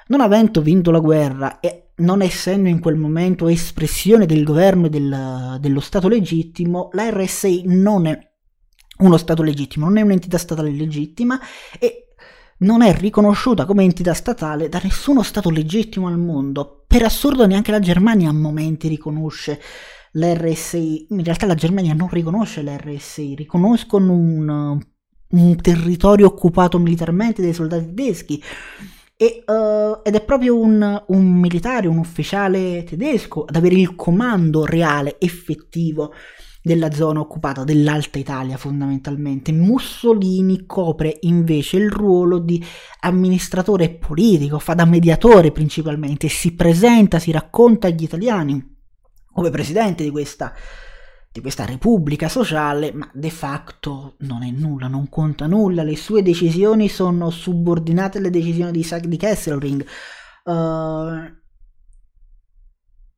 non 0.08 0.22
avendo 0.22 0.62
vinto 0.62 0.92
la 0.92 1.00
guerra 1.00 1.60
e 1.60 1.92
non 1.98 2.22
essendo 2.22 2.68
in 2.70 2.80
quel 2.80 2.96
momento 2.96 3.48
espressione 3.48 4.26
del 4.26 4.44
governo 4.44 4.88
e 4.88 4.90
del, 4.90 5.58
dello 5.60 5.80
Stato 5.80 6.08
legittimo, 6.08 6.90
la 6.92 7.10
RSI 7.10 7.64
non 7.66 8.06
è 8.06 8.20
uno 8.98 9.18
Stato 9.18 9.42
legittimo, 9.44 9.86
non 9.86 9.98
è 9.98 10.02
un'entità 10.02 10.38
statale 10.38 10.72
legittima 10.72 11.40
e 11.80 12.06
non 12.60 12.82
è 12.82 12.94
riconosciuta 12.94 13.66
come 13.66 13.84
entità 13.84 14.14
statale 14.14 14.70
da 14.70 14.80
nessuno 14.82 15.24
Stato 15.24 15.50
legittimo 15.50 16.08
al 16.08 16.18
mondo. 16.18 16.84
Per 16.88 17.04
assurdo 17.04 17.46
neanche 17.46 17.72
la 17.72 17.80
Germania 17.80 18.30
a 18.30 18.34
momenti 18.34 18.88
riconosce 18.88 19.60
l'RSI, 20.15 21.07
in 21.10 21.24
realtà 21.24 21.45
la 21.45 21.55
Germania 21.55 21.93
non 21.93 22.10
riconosce 22.10 22.62
l'RSI, 22.62 23.36
riconoscono 23.36 24.13
un, 24.13 24.79
un 25.29 25.55
territorio 25.57 26.27
occupato 26.27 26.79
militarmente 26.79 27.41
dai 27.41 27.53
soldati 27.53 27.86
tedeschi. 27.86 28.41
E, 29.17 29.43
uh, 29.45 30.01
ed 30.03 30.13
è 30.13 30.22
proprio 30.24 30.60
un, 30.60 31.03
un, 31.07 31.39
militare, 31.39 31.88
un 31.88 31.98
ufficiale 31.98 32.84
tedesco 32.84 33.45
ad 33.45 33.55
avere 33.55 33.75
il 33.75 33.95
comando 33.95 34.65
reale, 34.65 35.17
effettivo 35.19 36.12
della 36.62 36.91
zona 36.91 37.19
occupata, 37.22 37.63
dell'Alta 37.63 38.19
Italia 38.19 38.57
fondamentalmente. 38.57 39.53
Mussolini 39.53 40.65
copre 40.65 41.17
invece 41.22 41.77
il 41.77 41.89
ruolo 41.89 42.39
di 42.39 42.62
amministratore 43.01 43.89
politico, 43.89 44.60
fa 44.60 44.74
da 44.74 44.84
mediatore 44.84 45.51
principalmente, 45.51 46.27
si 46.27 46.53
presenta, 46.53 47.19
si 47.19 47.31
racconta 47.31 47.88
agli 47.88 48.03
italiani 48.03 48.75
come 49.36 49.50
presidente 49.50 50.01
di 50.01 50.12
questa, 50.12 50.54
di 51.30 51.42
questa 51.42 51.65
repubblica 51.65 52.30
sociale, 52.30 52.94
ma 52.94 53.10
de 53.13 53.30
facto 53.30 54.15
non 54.20 54.44
è 54.44 54.50
nulla, 54.50 54.88
non 54.88 55.10
conta 55.10 55.46
nulla, 55.46 55.84
le 55.84 55.98
sue 55.98 56.24
decisioni 56.24 56.88
sono 56.88 57.30
subordinate 57.30 58.20
alle 58.20 58.30
decisioni 58.30 58.72
di, 58.72 58.88
di 59.10 59.18
Kesselring. 59.18 59.86
Uh, 60.46 61.34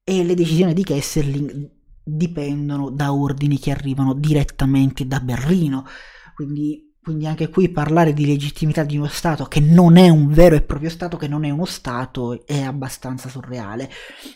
e 0.04 0.24
le 0.24 0.34
decisioni 0.34 0.74
di 0.74 0.84
Kesselring 0.84 1.70
dipendono 2.04 2.90
da 2.90 3.14
ordini 3.14 3.60
che 3.60 3.70
arrivano 3.70 4.16
direttamente 4.16 5.06
da 5.06 5.20
Berlino. 5.20 5.86
Quindi, 6.34 6.96
quindi, 7.00 7.28
anche 7.28 7.50
qui 7.50 7.70
parlare 7.70 8.14
di 8.14 8.26
legittimità 8.26 8.84
di 8.84 8.98
uno 8.98 9.06
Stato 9.06 9.46
che 9.46 9.60
non 9.60 9.98
è 9.98 10.10
un 10.10 10.32
vero 10.32 10.56
e 10.56 10.64
proprio 10.64 10.90
Stato, 10.90 11.16
che 11.16 11.28
non 11.28 11.44
è 11.44 11.52
uno 11.52 11.66
Stato, 11.66 12.44
è 12.48 12.62
abbastanza 12.62 13.30
surreale. 13.30 13.88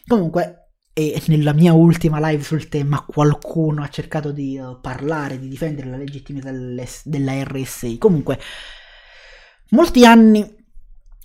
Comunque, 0.06 0.62
e 0.94 1.22
nella 1.28 1.54
mia 1.54 1.74
ultima 1.74 2.20
live 2.30 2.44
sul 2.44 2.68
tema 2.68 3.06
qualcuno 3.06 3.82
ha 3.82 3.88
cercato 3.88 4.32
di 4.32 4.58
uh, 4.58 4.80
parlare, 4.82 5.40
di 5.40 5.48
difendere 5.48 5.90
la 5.90 5.98
legittimità 5.98 6.52
della 6.52 7.44
RSI. 7.44 7.98
Comunque, 7.98 8.40
molti 9.70 10.06
anni, 10.06 10.46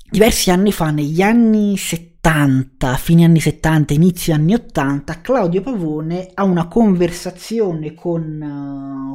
diversi 0.09 0.51
anni 0.51 0.71
fa, 0.71 0.91
negli 0.91 1.21
anni 1.21 1.77
70, 1.77 2.97
fine 2.97 3.25
anni 3.25 3.41
70, 3.41 3.93
inizio 3.93 4.35
anni 4.35 4.55
80, 4.55 5.21
Claudio 5.21 5.61
Pavone 5.63 6.31
ha 6.35 6.45
una 6.45 6.69
conversazione 6.69 7.95
con, 7.95 8.41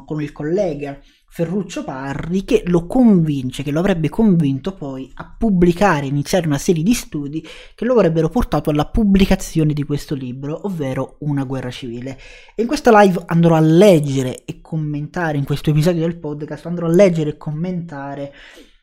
uh, 0.01 0.05
con 0.05 0.22
il 0.22 0.34
collega 0.34 1.00
Ferruccio 1.33 1.85
Parri 1.85 2.43
che 2.43 2.63
lo 2.65 2.85
convince, 2.88 3.63
che 3.63 3.71
lo 3.71 3.79
avrebbe 3.79 4.09
convinto 4.09 4.73
poi 4.73 5.09
a 5.13 5.33
pubblicare, 5.38 6.05
iniziare 6.05 6.45
una 6.45 6.57
serie 6.57 6.83
di 6.83 6.93
studi 6.93 7.41
che 7.73 7.85
lo 7.85 7.93
avrebbero 7.93 8.27
portato 8.27 8.69
alla 8.69 8.85
pubblicazione 8.85 9.71
di 9.71 9.85
questo 9.85 10.13
libro, 10.13 10.65
ovvero 10.65 11.15
Una 11.19 11.45
guerra 11.45 11.71
civile. 11.71 12.19
E 12.53 12.63
in 12.63 12.67
questa 12.67 12.91
live 13.00 13.23
andrò 13.27 13.55
a 13.55 13.61
leggere 13.61 14.43
e 14.43 14.59
commentare, 14.59 15.38
in 15.38 15.45
questo 15.45 15.69
episodio 15.69 16.01
del 16.01 16.17
podcast, 16.17 16.65
andrò 16.65 16.88
a 16.88 16.91
leggere 16.91 17.29
e 17.29 17.38
commentare 17.38 18.33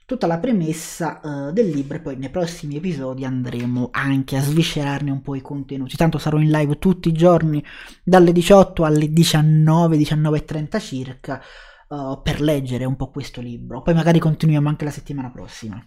tutta 0.07 0.27
la 0.27 0.39
premessa 0.39 1.21
uh, 1.23 1.53
del 1.53 1.69
libro 1.69 1.99
e 1.99 2.01
poi 2.01 2.17
nei 2.17 2.31
prossimi 2.31 2.77
episodi 2.77 3.27
andremo 3.27 3.91
anche 3.93 4.39
a 4.39 4.41
sviscerarne 4.41 5.11
un 5.11 5.21
po' 5.21 5.35
i 5.35 5.43
contenuti. 5.43 5.97
Tanto 5.97 6.17
sarò 6.17 6.39
in 6.39 6.49
live 6.49 6.79
tutti 6.79 7.11
i 7.11 7.13
giorni 7.13 7.63
dalle 8.03 8.33
18 8.33 8.85
alle 8.85 9.13
19, 9.13 9.99
19.30 9.99 10.81
circa 10.81 11.43
uh, 11.89 12.21
per 12.23 12.41
leggere 12.41 12.85
un 12.85 12.97
po' 12.97 13.11
questo 13.11 13.41
libro. 13.41 13.83
Poi 13.83 13.95
magari 13.95 14.19
continuiamo 14.19 14.69
anche 14.69 14.85
la 14.85 14.91
settimana 14.91 15.31
prossima. 15.31 15.83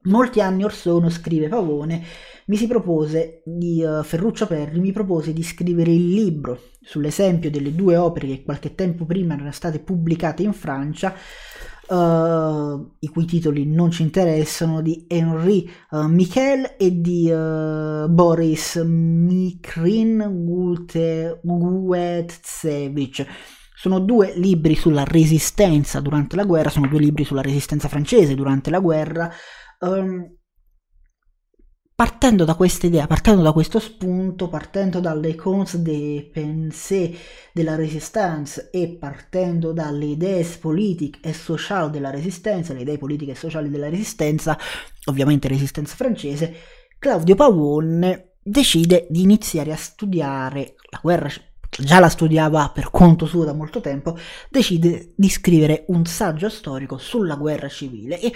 Molti 0.00 0.40
anni 0.40 0.62
or 0.62 0.72
sono, 0.72 1.10
scrive 1.10 1.48
Pavone, 1.48 2.00
mi 2.46 2.56
si 2.56 2.68
propose 2.68 3.42
di 3.44 3.82
uh, 3.82 4.04
Ferruccio 4.04 4.46
Perri 4.46 4.78
mi 4.78 4.92
propose 4.92 5.32
di 5.32 5.42
scrivere 5.42 5.90
il 5.90 6.10
libro 6.10 6.60
sull'esempio 6.80 7.50
delle 7.50 7.74
due 7.74 7.96
opere 7.96 8.28
che 8.28 8.44
qualche 8.44 8.76
tempo 8.76 9.04
prima 9.06 9.34
erano 9.34 9.50
state 9.50 9.80
pubblicate 9.80 10.44
in 10.44 10.52
Francia, 10.52 11.12
uh, 11.88 12.94
i 13.00 13.08
cui 13.08 13.24
titoli 13.24 13.66
non 13.66 13.90
ci 13.90 14.02
interessano, 14.02 14.82
di 14.82 15.04
Henri 15.08 15.68
uh, 15.90 16.06
Michel 16.06 16.76
e 16.78 17.00
di 17.00 17.28
Boris 18.08 18.76
Mikrin 18.76 20.24
Guetzevich. 21.42 23.26
Sono 23.78 24.00
due 24.00 24.32
libri 24.36 24.74
sulla 24.74 25.04
resistenza 25.04 26.00
durante 26.00 26.34
la 26.34 26.44
guerra, 26.44 26.68
sono 26.68 26.88
due 26.88 26.98
libri 26.98 27.24
sulla 27.24 27.42
resistenza 27.42 27.86
francese 27.86 28.34
durante 28.34 28.70
la 28.70 28.80
guerra, 28.80 29.30
Um, 29.80 30.36
partendo 31.94 32.44
da 32.44 32.54
questa 32.54 32.86
idea, 32.86 33.06
partendo 33.06 33.42
da 33.42 33.52
questo 33.52 33.78
spunto, 33.78 34.48
partendo 34.48 34.98
dalle 34.98 35.36
cons 35.36 35.76
des 35.76 36.28
pensées 36.32 37.16
della 37.52 37.76
resistance 37.76 38.70
e 38.72 38.96
partendo 38.98 39.72
dalle 39.72 40.06
idee 40.06 40.44
politiche 40.60 41.28
e 41.28 41.32
sociali 41.32 41.90
della 41.90 42.10
resistenza, 42.10 42.72
le 42.72 42.80
idee 42.80 42.98
politiche 42.98 43.32
e 43.32 43.36
sociali 43.36 43.68
della 43.68 43.88
resistenza, 43.88 44.58
ovviamente 45.06 45.46
resistenza 45.46 45.94
francese, 45.94 46.54
Claudio 46.98 47.36
Pavone 47.36 48.34
decide 48.42 49.06
di 49.10 49.22
iniziare 49.22 49.72
a 49.72 49.76
studiare 49.76 50.74
la 50.90 50.98
guerra 51.00 51.28
già 51.78 52.00
la 52.00 52.08
studiava 52.08 52.70
per 52.74 52.90
conto 52.90 53.26
suo 53.26 53.44
da 53.44 53.52
molto 53.52 53.80
tempo, 53.80 54.16
decide 54.50 55.12
di 55.16 55.28
scrivere 55.28 55.84
un 55.88 56.04
saggio 56.04 56.48
storico 56.48 56.98
sulla 56.98 57.36
guerra 57.36 57.68
civile 57.68 58.20
e 58.20 58.32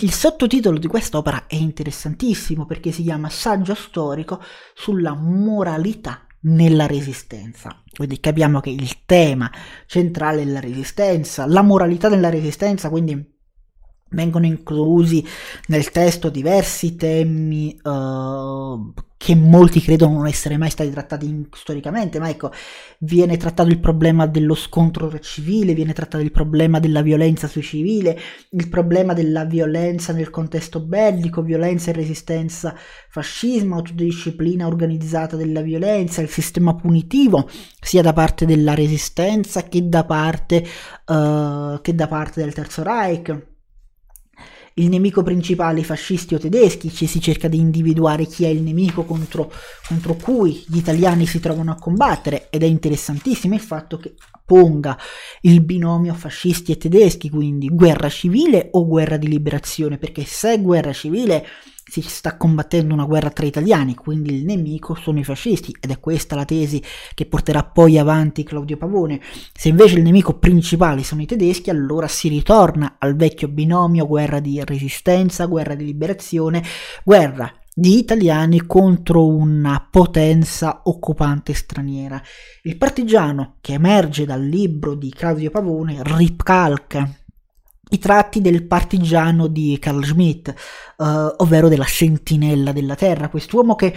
il 0.00 0.12
sottotitolo 0.12 0.78
di 0.78 0.86
quest'opera 0.86 1.46
è 1.46 1.54
interessantissimo 1.54 2.66
perché 2.66 2.92
si 2.92 3.02
chiama 3.02 3.30
Saggio 3.30 3.74
storico 3.74 4.42
sulla 4.74 5.14
moralità 5.14 6.26
nella 6.40 6.86
resistenza. 6.86 7.82
Quindi 7.94 8.20
capiamo 8.20 8.60
che 8.60 8.70
il 8.70 9.04
tema 9.06 9.50
centrale 9.86 10.42
è 10.42 10.44
la 10.44 10.60
resistenza, 10.60 11.46
la 11.46 11.62
moralità 11.62 12.08
nella 12.08 12.28
resistenza, 12.28 12.90
quindi 12.90 13.34
vengono 14.16 14.46
inclusi 14.46 15.24
nel 15.68 15.90
testo 15.90 16.30
diversi 16.30 16.96
temi 16.96 17.78
uh, 17.84 18.92
che 19.18 19.34
molti 19.34 19.80
credono 19.80 20.18
non 20.18 20.26
essere 20.26 20.58
mai 20.58 20.70
stati 20.70 20.90
trattati 20.90 21.26
in, 21.26 21.46
storicamente, 21.50 22.18
ma 22.18 22.28
ecco, 22.28 22.52
viene 22.98 23.36
trattato 23.36 23.68
il 23.70 23.80
problema 23.80 24.26
dello 24.26 24.54
scontro 24.54 25.18
civile, 25.20 25.74
viene 25.74 25.94
trattato 25.94 26.22
il 26.22 26.30
problema 26.30 26.78
della 26.80 27.02
violenza 27.02 27.48
sui 27.48 27.62
civili, 27.62 28.16
il 28.50 28.68
problema 28.68 29.14
della 29.14 29.44
violenza 29.44 30.12
nel 30.12 30.30
contesto 30.30 30.80
bellico, 30.80 31.42
violenza 31.42 31.90
e 31.90 31.94
resistenza 31.94 32.76
fascismo, 33.08 33.76
autodisciplina 33.76 34.66
organizzata 34.66 35.34
della 35.34 35.62
violenza, 35.62 36.20
il 36.20 36.28
sistema 36.28 36.74
punitivo, 36.74 37.48
sia 37.80 38.02
da 38.02 38.12
parte 38.12 38.44
della 38.44 38.74
resistenza 38.74 39.62
che 39.62 39.88
da 39.88 40.04
parte, 40.04 40.64
uh, 41.06 41.80
che 41.80 41.94
da 41.94 42.06
parte 42.06 42.42
del 42.42 42.52
Terzo 42.52 42.82
Reich 42.82 43.54
il 44.78 44.88
nemico 44.88 45.22
principale, 45.22 45.80
i 45.80 45.84
fascisti 45.84 46.34
o 46.34 46.38
tedeschi, 46.38 46.90
ci 46.90 47.06
si 47.06 47.20
cerca 47.20 47.48
di 47.48 47.58
individuare 47.58 48.26
chi 48.26 48.44
è 48.44 48.48
il 48.48 48.60
nemico 48.60 49.04
contro, 49.04 49.50
contro 49.88 50.14
cui 50.14 50.64
gli 50.68 50.76
italiani 50.76 51.26
si 51.26 51.40
trovano 51.40 51.72
a 51.72 51.76
combattere 51.76 52.48
ed 52.50 52.62
è 52.62 52.66
interessantissimo 52.66 53.54
il 53.54 53.60
fatto 53.60 53.96
che 53.96 54.14
ponga 54.44 54.98
il 55.42 55.62
binomio 55.62 56.12
fascisti 56.12 56.72
e 56.72 56.76
tedeschi, 56.76 57.30
quindi 57.30 57.68
guerra 57.68 58.10
civile 58.10 58.68
o 58.72 58.86
guerra 58.86 59.16
di 59.16 59.28
liberazione, 59.28 59.96
perché 59.96 60.24
se 60.24 60.52
è 60.52 60.60
guerra 60.60 60.92
civile 60.92 61.46
si 61.88 62.02
sta 62.02 62.36
combattendo 62.36 62.92
una 62.92 63.04
guerra 63.04 63.30
tra 63.30 63.46
italiani, 63.46 63.94
quindi 63.94 64.34
il 64.34 64.44
nemico 64.44 64.94
sono 64.94 65.20
i 65.20 65.24
fascisti 65.24 65.74
ed 65.80 65.90
è 65.90 66.00
questa 66.00 66.34
la 66.34 66.44
tesi 66.44 66.82
che 67.14 67.26
porterà 67.26 67.62
poi 67.62 67.96
avanti 67.96 68.42
Claudio 68.42 68.76
Pavone. 68.76 69.20
Se 69.52 69.68
invece 69.68 69.96
il 69.96 70.02
nemico 70.02 70.34
principale 70.38 71.04
sono 71.04 71.22
i 71.22 71.26
tedeschi, 71.26 71.70
allora 71.70 72.08
si 72.08 72.28
ritorna 72.28 72.96
al 72.98 73.14
vecchio 73.14 73.46
binomio 73.48 74.06
guerra 74.06 74.40
di 74.40 74.60
resistenza, 74.64 75.46
guerra 75.46 75.76
di 75.76 75.84
liberazione, 75.84 76.62
guerra 77.04 77.52
di 77.72 77.98
italiani 77.98 78.66
contro 78.66 79.26
una 79.26 79.86
potenza 79.88 80.80
occupante 80.84 81.54
straniera. 81.54 82.20
Il 82.62 82.78
partigiano 82.78 83.56
che 83.60 83.74
emerge 83.74 84.24
dal 84.24 84.42
libro 84.42 84.94
di 84.94 85.10
Claudio 85.10 85.50
Pavone 85.50 86.00
ricalca 86.02 87.08
i 87.90 87.98
tratti 87.98 88.40
del 88.40 88.64
partigiano 88.64 89.46
di 89.46 89.76
Carl 89.80 90.04
Schmitt, 90.04 90.52
uh, 90.96 91.04
ovvero 91.36 91.68
della 91.68 91.84
sentinella 91.84 92.72
della 92.72 92.96
terra, 92.96 93.28
quest'uomo 93.28 93.74
che 93.76 93.94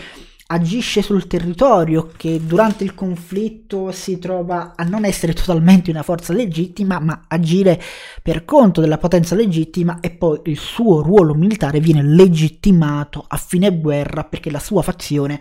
agisce 0.51 1.01
sul 1.01 1.27
territorio, 1.27 2.09
che 2.15 2.39
durante 2.43 2.83
il 2.83 2.95
conflitto 2.95 3.91
si 3.91 4.17
trova 4.17 4.73
a 4.75 4.83
non 4.83 5.05
essere 5.05 5.33
totalmente 5.33 5.91
una 5.91 6.03
forza 6.03 6.33
legittima, 6.33 6.99
ma 6.99 7.25
agire 7.27 7.79
per 8.21 8.45
conto 8.45 8.81
della 8.81 8.97
potenza 8.97 9.35
legittima 9.35 9.99
e 9.99 10.09
poi 10.11 10.39
il 10.45 10.57
suo 10.57 11.01
ruolo 11.01 11.35
militare 11.35 11.79
viene 11.79 12.03
legittimato 12.03 13.23
a 13.27 13.37
fine 13.37 13.79
guerra 13.79 14.23
perché 14.23 14.49
la 14.49 14.59
sua 14.59 14.81
fazione 14.81 15.39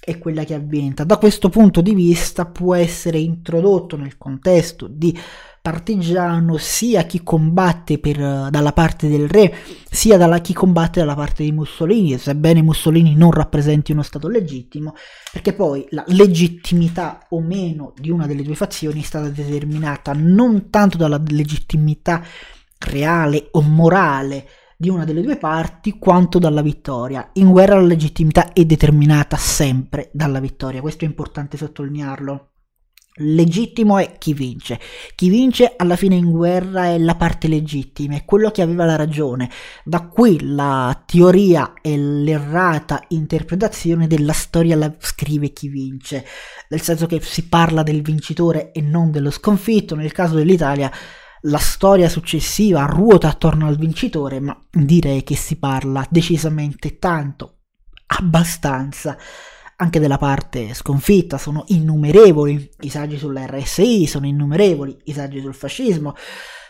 è 0.00 0.18
quella 0.18 0.44
che 0.44 0.54
avventa. 0.54 1.04
Da 1.04 1.18
questo 1.18 1.48
punto 1.48 1.82
di 1.82 1.94
vista 1.94 2.46
può 2.46 2.74
essere 2.74 3.18
introdotto 3.18 3.96
nel 3.96 4.16
contesto 4.16 4.86
di 4.88 5.18
partigiano 5.66 6.58
sia 6.58 7.02
chi 7.06 7.24
combatte 7.24 7.98
per, 7.98 8.16
dalla 8.50 8.72
parte 8.72 9.08
del 9.08 9.28
re 9.28 9.52
sia 9.90 10.16
dalla 10.16 10.38
chi 10.38 10.52
combatte 10.52 11.00
dalla 11.00 11.16
parte 11.16 11.42
di 11.42 11.50
Mussolini, 11.50 12.16
sebbene 12.18 12.62
Mussolini 12.62 13.16
non 13.16 13.32
rappresenti 13.32 13.90
uno 13.90 14.02
stato 14.02 14.28
legittimo, 14.28 14.94
perché 15.32 15.54
poi 15.54 15.84
la 15.90 16.04
legittimità 16.06 17.26
o 17.30 17.40
meno 17.40 17.94
di 17.96 18.10
una 18.10 18.28
delle 18.28 18.44
due 18.44 18.54
fazioni 18.54 19.00
è 19.00 19.04
stata 19.04 19.28
determinata 19.28 20.12
non 20.14 20.70
tanto 20.70 20.98
dalla 20.98 21.20
legittimità 21.26 22.22
reale 22.78 23.48
o 23.50 23.60
morale 23.60 24.46
di 24.76 24.88
una 24.88 25.04
delle 25.04 25.22
due 25.22 25.36
parti 25.36 25.98
quanto 25.98 26.38
dalla 26.38 26.62
vittoria. 26.62 27.30
In 27.32 27.50
guerra 27.50 27.74
la 27.74 27.88
legittimità 27.88 28.52
è 28.52 28.64
determinata 28.64 29.36
sempre 29.36 30.10
dalla 30.12 30.38
vittoria, 30.38 30.80
questo 30.80 31.04
è 31.04 31.08
importante 31.08 31.56
sottolinearlo 31.56 32.50
legittimo 33.16 33.98
è 33.98 34.16
chi 34.18 34.34
vince. 34.34 34.78
Chi 35.14 35.28
vince 35.28 35.74
alla 35.76 35.96
fine 35.96 36.16
in 36.16 36.30
guerra 36.30 36.86
è 36.86 36.98
la 36.98 37.14
parte 37.14 37.48
legittima, 37.48 38.16
è 38.16 38.24
quello 38.24 38.50
che 38.50 38.62
aveva 38.62 38.84
la 38.84 38.96
ragione. 38.96 39.50
Da 39.84 40.06
qui 40.06 40.38
la 40.42 41.02
teoria 41.06 41.74
e 41.80 41.96
l'errata 41.96 43.02
interpretazione 43.08 44.06
della 44.06 44.32
storia 44.32 44.76
la 44.76 44.92
scrive 44.98 45.52
chi 45.52 45.68
vince, 45.68 46.24
nel 46.68 46.80
senso 46.80 47.06
che 47.06 47.20
si 47.20 47.48
parla 47.48 47.82
del 47.82 48.02
vincitore 48.02 48.72
e 48.72 48.80
non 48.80 49.10
dello 49.10 49.30
sconfitto. 49.30 49.94
Nel 49.94 50.12
caso 50.12 50.34
dell'Italia 50.34 50.90
la 51.42 51.58
storia 51.58 52.08
successiva 52.08 52.84
ruota 52.86 53.28
attorno 53.28 53.66
al 53.66 53.76
vincitore, 53.76 54.40
ma 54.40 54.58
direi 54.70 55.22
che 55.22 55.36
si 55.36 55.56
parla 55.56 56.04
decisamente 56.10 56.98
tanto, 56.98 57.58
abbastanza 58.06 59.16
anche 59.76 60.00
della 60.00 60.18
parte 60.18 60.72
sconfitta, 60.74 61.38
sono 61.38 61.64
innumerevoli 61.68 62.70
i 62.80 62.88
saggi 62.88 63.18
sulla 63.18 63.46
RSI, 63.46 64.06
sono 64.06 64.26
innumerevoli 64.26 64.96
i 65.04 65.12
saggi 65.12 65.40
sul 65.40 65.54
fascismo, 65.54 66.14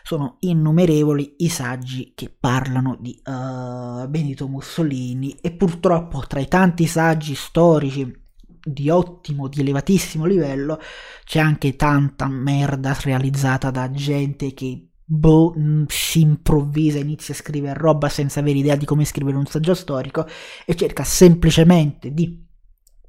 sono 0.03 0.37
innumerevoli 0.41 1.37
i 1.39 1.49
saggi 1.49 2.13
che 2.15 2.35
parlano 2.39 2.97
di 3.01 3.21
uh, 3.25 4.09
Benito 4.09 4.49
Mussolini. 4.49 5.37
E 5.41 5.53
purtroppo 5.53 6.25
tra 6.27 6.41
i 6.41 6.49
tanti 6.49 6.87
saggi 6.87 7.35
storici 7.35 8.25
di 8.63 8.91
ottimo, 8.91 9.49
di 9.49 9.61
elevatissimo 9.61 10.25
livello, 10.25 10.81
c'è 11.25 11.39
anche 11.39 11.77
tanta 11.77 12.27
merda 12.29 12.97
realizzata 13.01 13.71
da 13.71 13.91
gente 13.93 14.53
che 14.53 14.89
boh, 15.05 15.55
mm, 15.57 15.85
si 15.87 16.21
improvvisa, 16.21 16.99
inizia 16.99 17.33
a 17.33 17.37
scrivere 17.37 17.79
roba 17.79 18.09
senza 18.09 18.41
avere 18.41 18.59
idea 18.59 18.75
di 18.75 18.85
come 18.85 19.05
scrivere 19.05 19.37
un 19.37 19.47
saggio 19.47 19.75
storico 19.75 20.27
e 20.65 20.75
cerca 20.75 21.05
semplicemente 21.05 22.13
di 22.13 22.46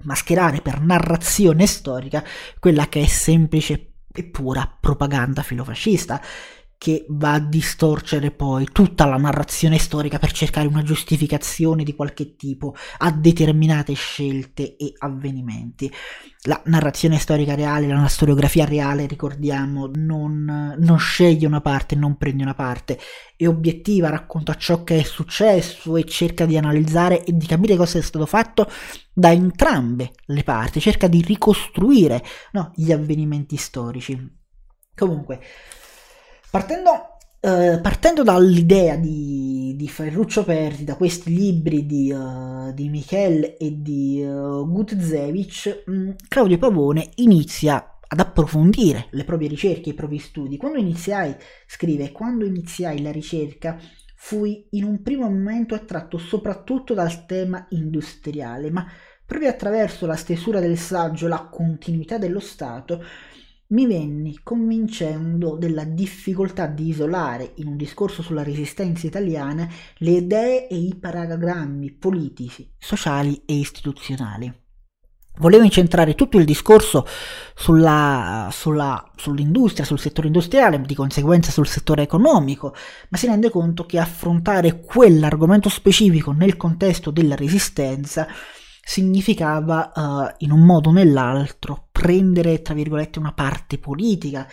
mascherare 0.03 0.61
per 0.61 0.81
narrazione 0.81 1.65
storica 1.65 2.23
quella 2.59 2.87
che 2.87 3.01
è 3.01 3.07
semplice 3.07 3.91
e 4.11 4.23
pura 4.23 4.77
propaganda 4.79 5.43
filofascista 5.43 6.21
che 6.77 7.05
va 7.09 7.33
a 7.33 7.39
distorcere 7.39 8.29
poi 8.29 8.67
tutta 8.71 9.05
la 9.05 9.17
narrazione 9.17 9.79
storica 9.79 10.19
per 10.19 10.31
cercare 10.31 10.67
una 10.67 10.83
giustificazione 10.83 11.83
di 11.83 11.95
qualche 11.95 12.35
tipo 12.35 12.75
a 12.99 13.11
determinate 13.11 13.93
scelte 13.93 14.75
e 14.75 14.93
avvenimenti. 14.99 15.91
La 16.43 16.61
narrazione 16.65 17.17
storica 17.17 17.55
reale, 17.55 17.87
la 17.87 18.07
storiografia 18.07 18.63
reale, 18.63 19.07
ricordiamo, 19.07 19.89
non, 19.95 20.75
non 20.77 20.99
sceglie 20.99 21.47
una 21.47 21.61
parte, 21.61 21.95
non 21.95 22.15
prende 22.15 22.43
una 22.43 22.53
parte, 22.53 22.99
è 23.35 23.47
obiettiva, 23.47 24.09
racconta 24.09 24.53
ciò 24.53 24.83
che 24.83 24.99
è 24.99 25.03
successo 25.03 25.97
e 25.97 26.05
cerca 26.05 26.45
di 26.45 26.57
analizzare 26.57 27.23
e 27.23 27.35
di 27.35 27.45
capire 27.47 27.75
cosa 27.75 27.97
è 27.97 28.01
stato 28.01 28.25
fatto 28.27 28.69
da 29.11 29.31
entrambe 29.31 30.11
le 30.27 30.43
parti, 30.43 30.79
cerca 30.79 31.07
di 31.07 31.21
ricostruire 31.21 32.23
no, 32.51 32.71
gli 32.75 32.91
avvenimenti 32.91 33.57
storici. 33.57 34.35
Comunque, 34.95 35.39
Partendo, 36.49 37.17
eh, 37.41 37.79
partendo 37.81 38.23
dall'idea 38.23 38.95
di, 38.95 39.75
di, 39.75 39.87
Ferruccio 39.89 40.45
Perti, 40.45 40.85
da 40.85 40.95
questi 40.95 41.35
libri 41.35 41.85
di, 41.85 42.11
uh, 42.11 42.73
di 42.73 42.87
Michel 42.87 43.55
e 43.59 43.81
di 43.81 44.23
uh, 44.23 44.65
Gutzewicz, 44.65 45.83
mh, 45.85 46.11
Claudio 46.29 46.57
Pavone 46.57 47.09
inizia 47.15 47.99
ad 48.07 48.19
approfondire 48.21 49.07
le 49.11 49.25
proprie 49.25 49.49
ricerche, 49.49 49.89
i 49.89 49.93
propri 49.93 50.19
studi. 50.19 50.55
Quando 50.55 50.79
iniziai, 50.79 51.35
scrive, 51.65 52.13
quando 52.13 52.45
iniziai 52.45 53.01
la 53.01 53.11
ricerca 53.11 53.77
fui 54.15 54.67
in 54.71 54.85
un 54.85 55.01
primo 55.01 55.29
momento 55.29 55.75
attratto 55.75 56.17
soprattutto 56.17 56.93
dal 56.93 57.25
tema 57.25 57.67
industriale, 57.71 58.71
ma 58.71 58.85
proprio 59.25 59.49
attraverso 59.49 60.05
la 60.05 60.15
stesura 60.15 60.61
del 60.61 60.77
saggio 60.77 61.27
La 61.27 61.49
continuità 61.51 62.17
dello 62.17 62.39
Stato 62.39 63.03
mi 63.69 63.85
venni 63.85 64.39
convincendo 64.43 65.57
della 65.57 65.83
difficoltà 65.83 66.67
di 66.67 66.87
isolare 66.87 67.53
in 67.55 67.67
un 67.67 67.75
discorso 67.75 68.21
sulla 68.21 68.43
resistenza 68.43 69.07
italiana 69.07 69.67
le 69.97 70.11
idee 70.11 70.67
e 70.67 70.75
i 70.75 70.95
paragrammi 70.95 71.91
politici, 71.91 72.71
sociali 72.77 73.41
e 73.45 73.55
istituzionali. 73.55 74.65
Volevo 75.39 75.63
incentrare 75.63 76.15
tutto 76.15 76.39
il 76.39 76.45
discorso 76.45 77.05
sulla, 77.53 78.49
sulla, 78.51 79.11
sull'industria, 79.15 79.85
sul 79.85 79.99
settore 79.99 80.27
industriale, 80.27 80.81
di 80.81 80.95
conseguenza 80.95 81.51
sul 81.51 81.67
settore 81.67 82.01
economico, 82.01 82.73
ma 83.09 83.17
si 83.17 83.27
rende 83.27 83.51
conto 83.51 83.85
che 83.85 83.99
affrontare 83.99 84.79
quell'argomento 84.81 85.69
specifico 85.69 86.31
nel 86.31 86.57
contesto 86.57 87.11
della 87.11 87.35
resistenza 87.35 88.27
significava 88.87 89.91
uh, 89.93 90.35
in 90.45 90.51
un 90.51 90.61
modo 90.61 90.89
o 90.89 90.93
nell'altro 90.93 91.89
prendere, 91.91 92.61
tra 92.61 92.73
virgolette, 92.73 93.19
una 93.19 93.33
parte 93.33 93.79
politica 93.79 94.47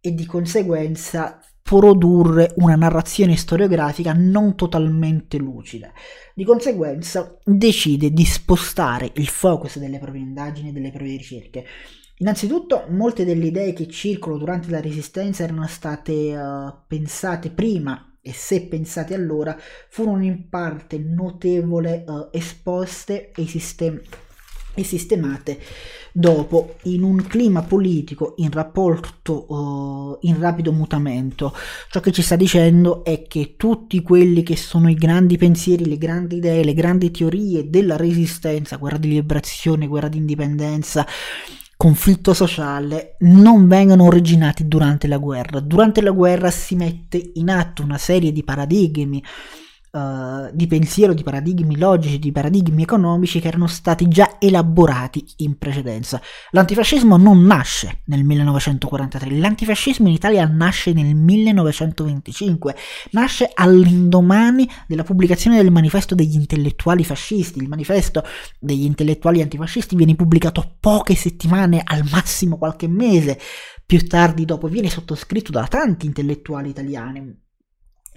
e 0.00 0.14
di 0.14 0.24
conseguenza 0.24 1.38
produrre 1.60 2.54
una 2.56 2.76
narrazione 2.76 3.36
storiografica 3.36 4.14
non 4.14 4.56
totalmente 4.56 5.36
lucida. 5.36 5.92
Di 6.34 6.44
conseguenza 6.44 7.36
decide 7.44 8.10
di 8.10 8.24
spostare 8.24 9.10
il 9.16 9.28
focus 9.28 9.78
delle 9.78 9.98
proprie 9.98 10.22
indagini 10.22 10.70
e 10.70 10.72
delle 10.72 10.90
proprie 10.90 11.18
ricerche. 11.18 11.64
Innanzitutto, 12.18 12.86
molte 12.88 13.26
delle 13.26 13.46
idee 13.46 13.74
che 13.74 13.86
circolano 13.88 14.40
durante 14.40 14.70
la 14.70 14.80
Resistenza 14.80 15.42
erano 15.42 15.66
state 15.66 16.34
uh, 16.34 16.72
pensate 16.86 17.50
prima 17.50 18.13
e 18.26 18.32
se 18.32 18.62
pensate 18.62 19.14
allora 19.14 19.54
furono 19.90 20.24
in 20.24 20.48
parte 20.48 20.98
notevole 20.98 22.04
uh, 22.06 22.28
esposte 22.30 23.32
e, 23.32 23.46
sistem- 23.46 24.00
e 24.72 24.82
sistemate 24.82 25.60
dopo 26.10 26.76
in 26.84 27.02
un 27.02 27.26
clima 27.26 27.62
politico 27.62 28.32
in 28.38 28.50
rapporto 28.50 29.52
uh, 29.52 30.18
in 30.22 30.40
rapido 30.40 30.72
mutamento. 30.72 31.52
Ciò 31.90 32.00
che 32.00 32.12
ci 32.12 32.22
sta 32.22 32.36
dicendo 32.36 33.04
è 33.04 33.26
che 33.26 33.56
tutti 33.58 34.00
quelli 34.00 34.42
che 34.42 34.56
sono 34.56 34.88
i 34.88 34.94
grandi 34.94 35.36
pensieri, 35.36 35.84
le 35.84 35.98
grandi 35.98 36.36
idee, 36.36 36.64
le 36.64 36.72
grandi 36.72 37.10
teorie 37.10 37.68
della 37.68 37.96
resistenza, 37.96 38.76
guerra 38.76 38.96
di 38.96 39.08
liberazione, 39.08 39.86
guerra 39.86 40.08
di 40.08 40.16
indipendenza, 40.16 41.06
conflitto 41.76 42.34
sociale 42.34 43.16
non 43.20 43.66
vengono 43.68 44.04
originati 44.04 44.66
durante 44.66 45.06
la 45.06 45.18
guerra. 45.18 45.60
Durante 45.60 46.00
la 46.00 46.10
guerra 46.10 46.50
si 46.50 46.76
mette 46.76 47.32
in 47.34 47.50
atto 47.50 47.82
una 47.82 47.98
serie 47.98 48.32
di 48.32 48.44
paradigmi 48.44 49.22
uh, 49.94 50.50
di 50.52 50.66
pensiero, 50.66 51.14
di 51.14 51.22
paradigmi 51.22 51.78
logici, 51.78 52.18
di 52.18 52.32
paradigmi 52.32 52.82
economici 52.82 53.40
che 53.40 53.48
erano 53.48 53.66
stati 53.66 54.08
già 54.08 54.36
elaborati 54.38 55.24
in 55.38 55.56
precedenza. 55.56 56.20
L'antifascismo 56.50 57.16
non 57.16 57.44
nasce 57.44 58.02
nel 58.06 58.24
1943, 58.24 59.38
l'antifascismo 59.38 60.08
in 60.08 60.14
Italia 60.14 60.46
nasce 60.46 60.92
nel 60.92 61.14
1925, 61.14 62.74
nasce 63.12 63.50
all'indomani 63.54 64.68
della 64.86 65.04
pubblicazione 65.04 65.56
del 65.56 65.70
manifesto 65.70 66.14
degli 66.14 66.34
intellettuali 66.34 67.04
fascisti. 67.04 67.60
Il 67.60 67.68
manifesto 67.68 68.24
degli 68.58 68.84
intellettuali 68.84 69.40
antifascisti 69.40 69.94
viene 69.96 70.16
pubblicato 70.16 70.76
poche 70.80 71.14
settimane, 71.14 71.80
al 71.84 72.04
massimo 72.10 72.58
qualche 72.58 72.88
mese 72.88 73.38
più 73.86 74.06
tardi 74.06 74.44
dopo, 74.44 74.66
viene 74.66 74.88
sottoscritto 74.88 75.52
da 75.52 75.66
tanti 75.66 76.06
intellettuali 76.06 76.70
italiani. 76.70 77.42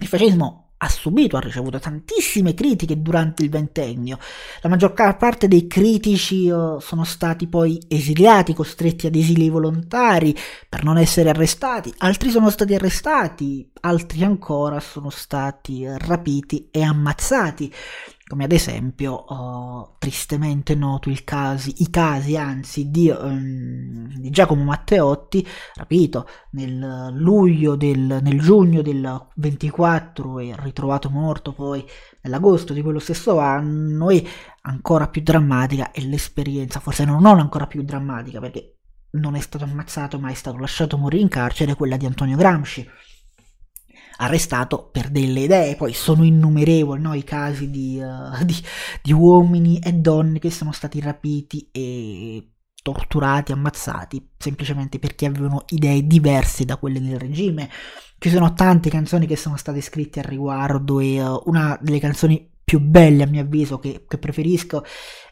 Il 0.00 0.06
fascismo 0.06 0.67
ha 0.78 0.88
subito, 0.88 1.36
ha 1.36 1.40
ricevuto 1.40 1.78
tantissime 1.78 2.54
critiche 2.54 3.00
durante 3.00 3.42
il 3.42 3.50
ventennio. 3.50 4.18
La 4.60 4.68
maggior 4.68 4.92
parte 4.94 5.48
dei 5.48 5.66
critici 5.66 6.48
uh, 6.48 6.78
sono 6.78 7.04
stati 7.04 7.48
poi 7.48 7.80
esiliati, 7.88 8.54
costretti 8.54 9.06
ad 9.06 9.14
esili 9.14 9.48
volontari 9.48 10.36
per 10.68 10.84
non 10.84 10.98
essere 10.98 11.30
arrestati, 11.30 11.92
altri 11.98 12.30
sono 12.30 12.50
stati 12.50 12.74
arrestati, 12.74 13.70
altri 13.80 14.22
ancora 14.22 14.80
sono 14.80 15.10
stati 15.10 15.84
rapiti 15.86 16.68
e 16.70 16.82
ammazzati 16.82 17.72
come 18.28 18.44
ad 18.44 18.52
esempio 18.52 19.12
oh, 19.12 19.96
tristemente 19.98 20.74
noto 20.74 21.10
casi, 21.24 21.74
i 21.78 21.88
casi 21.88 22.36
anzi 22.36 22.90
di, 22.90 23.08
um, 23.08 24.06
di, 24.16 24.28
Giacomo 24.28 24.64
Matteotti 24.64 25.44
rapito 25.74 26.28
nel 26.50 27.10
luglio 27.14 27.74
del, 27.74 28.20
nel 28.22 28.38
giugno 28.38 28.82
del 28.82 29.26
24 29.34 30.38
e 30.40 30.54
ritrovato 30.58 31.08
morto 31.08 31.54
poi 31.54 31.82
nell'agosto 32.20 32.74
di 32.74 32.82
quello 32.82 32.98
stesso 32.98 33.38
anno 33.38 34.10
e 34.10 34.22
ancora 34.62 35.08
più 35.08 35.22
drammatica 35.22 35.90
è 35.90 36.00
l'esperienza 36.02 36.80
forse 36.80 37.06
non, 37.06 37.22
non 37.22 37.40
ancora 37.40 37.66
più 37.66 37.82
drammatica 37.82 38.40
perché 38.40 38.74
non 39.12 39.36
è 39.36 39.40
stato 39.40 39.64
ammazzato 39.64 40.18
ma 40.18 40.30
è 40.30 40.34
stato 40.34 40.58
lasciato 40.58 40.98
morire 40.98 41.22
in 41.22 41.28
carcere 41.28 41.74
quella 41.74 41.96
di 41.96 42.04
Antonio 42.04 42.36
Gramsci 42.36 42.86
arrestato 44.18 44.88
per 44.90 45.10
delle 45.10 45.40
idee, 45.40 45.76
poi 45.76 45.92
sono 45.92 46.24
innumerevoli 46.24 47.00
no, 47.00 47.14
i 47.14 47.24
casi 47.24 47.70
di, 47.70 48.00
uh, 48.00 48.44
di, 48.44 48.56
di 49.02 49.12
uomini 49.12 49.78
e 49.78 49.92
donne 49.92 50.38
che 50.38 50.50
sono 50.50 50.72
stati 50.72 51.00
rapiti 51.00 51.68
e 51.70 52.52
torturati, 52.82 53.52
ammazzati, 53.52 54.30
semplicemente 54.38 54.98
perché 54.98 55.26
avevano 55.26 55.64
idee 55.68 56.06
diverse 56.06 56.64
da 56.64 56.76
quelle 56.76 57.00
del 57.00 57.18
regime. 57.18 57.68
Ci 58.18 58.30
sono 58.30 58.54
tante 58.54 58.90
canzoni 58.90 59.26
che 59.26 59.36
sono 59.36 59.56
state 59.56 59.80
scritte 59.80 60.20
al 60.20 60.26
riguardo 60.26 60.98
e 61.00 61.22
uh, 61.22 61.42
una 61.46 61.78
delle 61.80 62.00
canzoni 62.00 62.56
più 62.64 62.80
belle 62.80 63.22
a 63.22 63.26
mio 63.26 63.40
avviso 63.40 63.78
che, 63.78 64.04
che, 64.06 64.18
preferisco 64.18 64.84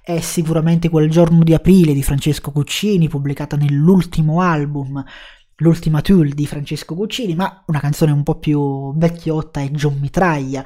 è 0.02 0.20
sicuramente 0.20 0.88
Quel 0.88 1.10
giorno 1.10 1.42
di 1.42 1.52
aprile 1.52 1.92
di 1.92 2.02
Francesco 2.02 2.50
Cuccini 2.50 3.08
pubblicata 3.08 3.56
nell'ultimo 3.56 4.40
album 4.40 5.04
L'ultima 5.60 6.02
Tool 6.02 6.30
di 6.30 6.46
Francesco 6.46 6.94
Guccini, 6.94 7.34
ma 7.34 7.62
una 7.66 7.80
canzone 7.80 8.12
un 8.12 8.22
po' 8.22 8.38
più 8.38 8.94
vecchiotta 8.94 9.60
è 9.60 9.70
John 9.70 9.98
Mitraglia, 9.98 10.62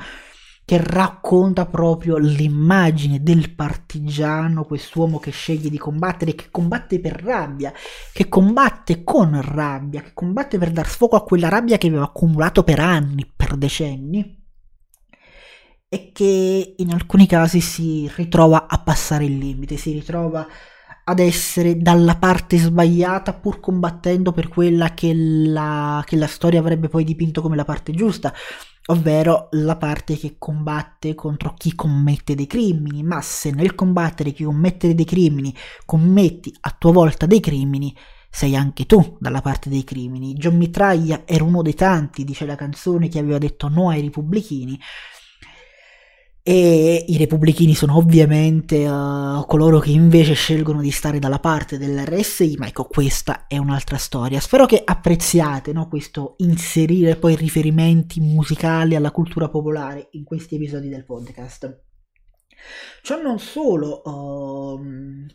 che 0.64 0.80
racconta 0.82 1.66
proprio 1.66 2.16
l'immagine 2.16 3.22
del 3.22 3.54
partigiano, 3.54 4.64
quest'uomo 4.64 5.20
che 5.20 5.30
sceglie 5.30 5.70
di 5.70 5.78
combattere, 5.78 6.34
che 6.34 6.48
combatte 6.50 6.98
per 6.98 7.22
rabbia, 7.22 7.72
che 8.12 8.28
combatte 8.28 9.04
con 9.04 9.40
rabbia, 9.40 10.02
che 10.02 10.12
combatte 10.12 10.58
per 10.58 10.72
dar 10.72 10.88
sfogo 10.88 11.16
a 11.16 11.22
quella 11.22 11.48
rabbia 11.48 11.78
che 11.78 11.86
aveva 11.86 12.04
accumulato 12.04 12.64
per 12.64 12.80
anni, 12.80 13.30
per 13.34 13.56
decenni, 13.56 14.42
e 15.88 16.10
che 16.12 16.74
in 16.76 16.92
alcuni 16.92 17.26
casi 17.28 17.60
si 17.60 18.10
ritrova 18.16 18.66
a 18.68 18.78
passare 18.78 19.24
il 19.24 19.38
limite, 19.38 19.76
si 19.76 19.92
ritrova 19.92 20.40
a 20.40 20.46
ad 21.10 21.18
essere 21.18 21.76
dalla 21.76 22.16
parte 22.16 22.56
sbagliata 22.56 23.32
pur 23.32 23.58
combattendo 23.58 24.30
per 24.30 24.46
quella 24.46 24.94
che 24.94 25.12
la, 25.12 26.04
che 26.06 26.14
la 26.14 26.28
storia 26.28 26.60
avrebbe 26.60 26.88
poi 26.88 27.02
dipinto 27.02 27.42
come 27.42 27.56
la 27.56 27.64
parte 27.64 27.90
giusta, 27.92 28.32
ovvero 28.86 29.48
la 29.52 29.76
parte 29.76 30.16
che 30.16 30.36
combatte 30.38 31.16
contro 31.16 31.54
chi 31.56 31.74
commette 31.74 32.36
dei 32.36 32.46
crimini, 32.46 33.02
ma 33.02 33.20
se 33.22 33.50
nel 33.50 33.74
combattere 33.74 34.30
chi 34.30 34.44
commette 34.44 34.94
dei 34.94 35.04
crimini 35.04 35.52
commetti 35.84 36.54
a 36.60 36.76
tua 36.78 36.92
volta 36.92 37.26
dei 37.26 37.40
crimini, 37.40 37.92
sei 38.30 38.54
anche 38.54 38.86
tu 38.86 39.16
dalla 39.18 39.40
parte 39.40 39.68
dei 39.68 39.82
crimini. 39.82 40.34
John 40.34 40.56
Mitraglia 40.56 41.22
era 41.26 41.42
uno 41.42 41.62
dei 41.62 41.74
tanti, 41.74 42.22
dice 42.22 42.46
la 42.46 42.54
canzone, 42.54 43.08
che 43.08 43.18
aveva 43.18 43.38
detto 43.38 43.68
no 43.68 43.88
ai 43.88 44.00
repubblichini, 44.00 44.78
e 46.42 47.04
i 47.06 47.16
repubblichini 47.18 47.74
sono 47.74 47.96
ovviamente 47.96 48.88
uh, 48.88 49.44
coloro 49.46 49.78
che 49.78 49.90
invece 49.90 50.32
scelgono 50.32 50.80
di 50.80 50.90
stare 50.90 51.18
dalla 51.18 51.38
parte 51.38 51.76
dell'RSI, 51.76 52.56
ma 52.58 52.66
ecco 52.66 52.84
questa 52.84 53.46
è 53.46 53.58
un'altra 53.58 53.98
storia. 53.98 54.40
Spero 54.40 54.64
che 54.66 54.80
apprezziate 54.82 55.72
no, 55.72 55.88
questo 55.88 56.34
inserire 56.38 57.16
poi 57.16 57.36
riferimenti 57.36 58.20
musicali 58.20 58.94
alla 58.94 59.10
cultura 59.10 59.48
popolare 59.48 60.08
in 60.12 60.24
questi 60.24 60.54
episodi 60.54 60.88
del 60.88 61.04
podcast. 61.04 61.82
Ciò 63.02 63.20
non 63.20 63.38
solo, 63.38 64.02
uh, 64.04 64.80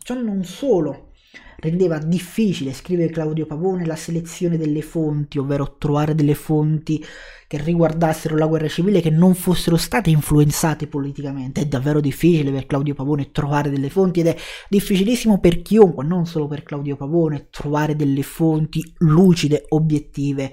ciò 0.02 0.14
non 0.14 0.44
solo 0.44 1.12
rendeva 1.58 1.98
difficile, 1.98 2.72
scrive 2.72 3.10
Claudio 3.10 3.46
Pavone, 3.46 3.86
la 3.86 3.96
selezione 3.96 4.56
delle 4.56 4.82
fonti, 4.82 5.38
ovvero 5.38 5.76
trovare 5.78 6.14
delle 6.14 6.34
fonti 6.34 7.02
che 7.46 7.62
riguardassero 7.62 8.36
la 8.36 8.46
guerra 8.46 8.68
civile 8.68 9.00
che 9.00 9.10
non 9.10 9.34
fossero 9.34 9.76
state 9.76 10.10
influenzate 10.10 10.86
politicamente. 10.86 11.60
È 11.60 11.66
davvero 11.66 12.00
difficile 12.00 12.50
per 12.50 12.66
Claudio 12.66 12.94
Pavone 12.94 13.30
trovare 13.30 13.70
delle 13.70 13.90
fonti 13.90 14.20
ed 14.20 14.26
è 14.28 14.36
difficilissimo 14.68 15.38
per 15.38 15.62
chiunque, 15.62 16.04
non 16.04 16.26
solo 16.26 16.46
per 16.46 16.62
Claudio 16.62 16.96
Pavone, 16.96 17.48
trovare 17.50 17.96
delle 17.96 18.22
fonti 18.22 18.94
lucide, 18.98 19.64
obiettive 19.68 20.52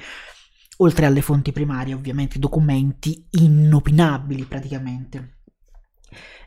oltre 0.78 1.06
alle 1.06 1.22
fonti 1.22 1.52
primarie, 1.52 1.94
ovviamente 1.94 2.40
documenti 2.40 3.26
inopinabili 3.32 4.44
praticamente. 4.46 5.43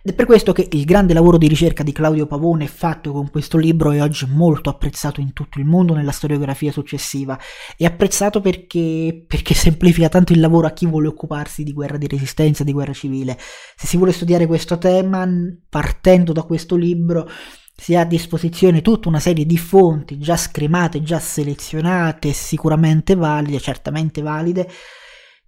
Ed 0.03 0.13
è 0.13 0.15
per 0.15 0.27
questo 0.27 0.53
che 0.53 0.69
il 0.71 0.85
grande 0.85 1.15
lavoro 1.15 1.37
di 1.37 1.49
ricerca 1.49 1.83
di 1.83 1.91
Claudio 1.91 2.27
Pavone 2.27 2.69
fatto 2.69 3.13
con 3.13 3.29
questo 3.31 3.59
libro 3.59 3.91
è 3.91 4.01
oggi 4.01 4.27
molto 4.29 4.71
apprezzato 4.71 5.21
in 5.21 5.33
tutto 5.33 5.59
il 5.59 5.65
mondo 5.65 5.95
nella 5.95 6.13
storiografia 6.13 6.71
successiva. 6.71 7.37
È 7.77 7.85
apprezzato 7.85 8.41
perché, 8.41 9.25
perché 9.27 9.55
semplifica 9.55 10.09
tanto 10.09 10.33
il 10.33 10.41
lavoro 10.41 10.69
a 10.69 10.71
chi 10.71 10.87
vuole 10.87 11.09
occuparsi 11.09 11.65
di 11.65 11.73
guerra 11.73 11.97
di 11.97 12.07
resistenza, 12.07 12.63
di 12.63 12.73
guerra 12.73 12.93
civile. 12.93 13.37
Se 13.77 13.87
si 13.87 13.97
vuole 13.97 14.13
studiare 14.13 14.47
questo 14.47 14.79
tema, 14.79 15.29
partendo 15.69 16.33
da 16.33 16.43
questo 16.43 16.77
libro, 16.77 17.29
si 17.75 17.95
ha 17.95 18.03
a 18.03 18.07
disposizione 18.07 18.83
tutta 18.83 19.09
una 19.09 19.21
serie 19.21 19.45
di 19.45 19.59
fonti 19.59 20.19
già 20.19 20.37
scremate, 20.37 21.03
già 21.03 21.19
selezionate, 21.19 22.33
sicuramente 22.33 23.15
valide, 23.15 23.59
certamente 23.59 24.23
valide, 24.23 24.69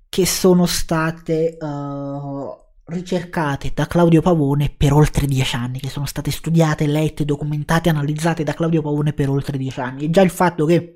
che 0.09 0.26
sono 0.26 0.66
state... 0.66 1.57
Uh, 1.61 2.66
ricercate 2.88 3.72
da 3.74 3.87
Claudio 3.87 4.22
Pavone 4.22 4.72
per 4.74 4.92
oltre 4.92 5.27
dieci 5.27 5.57
anni, 5.57 5.79
che 5.79 5.88
sono 5.88 6.07
state 6.07 6.31
studiate, 6.31 6.87
lette, 6.87 7.24
documentate, 7.24 7.88
analizzate 7.88 8.44
da 8.44 8.55
Claudio 8.55 8.83
Pavone 8.83 9.12
per 9.12 9.29
oltre 9.29 9.59
dieci 9.59 9.81
anni. 9.81 10.05
E 10.05 10.11
già 10.11 10.22
il 10.22 10.31
fatto 10.31 10.64
che 10.64 10.94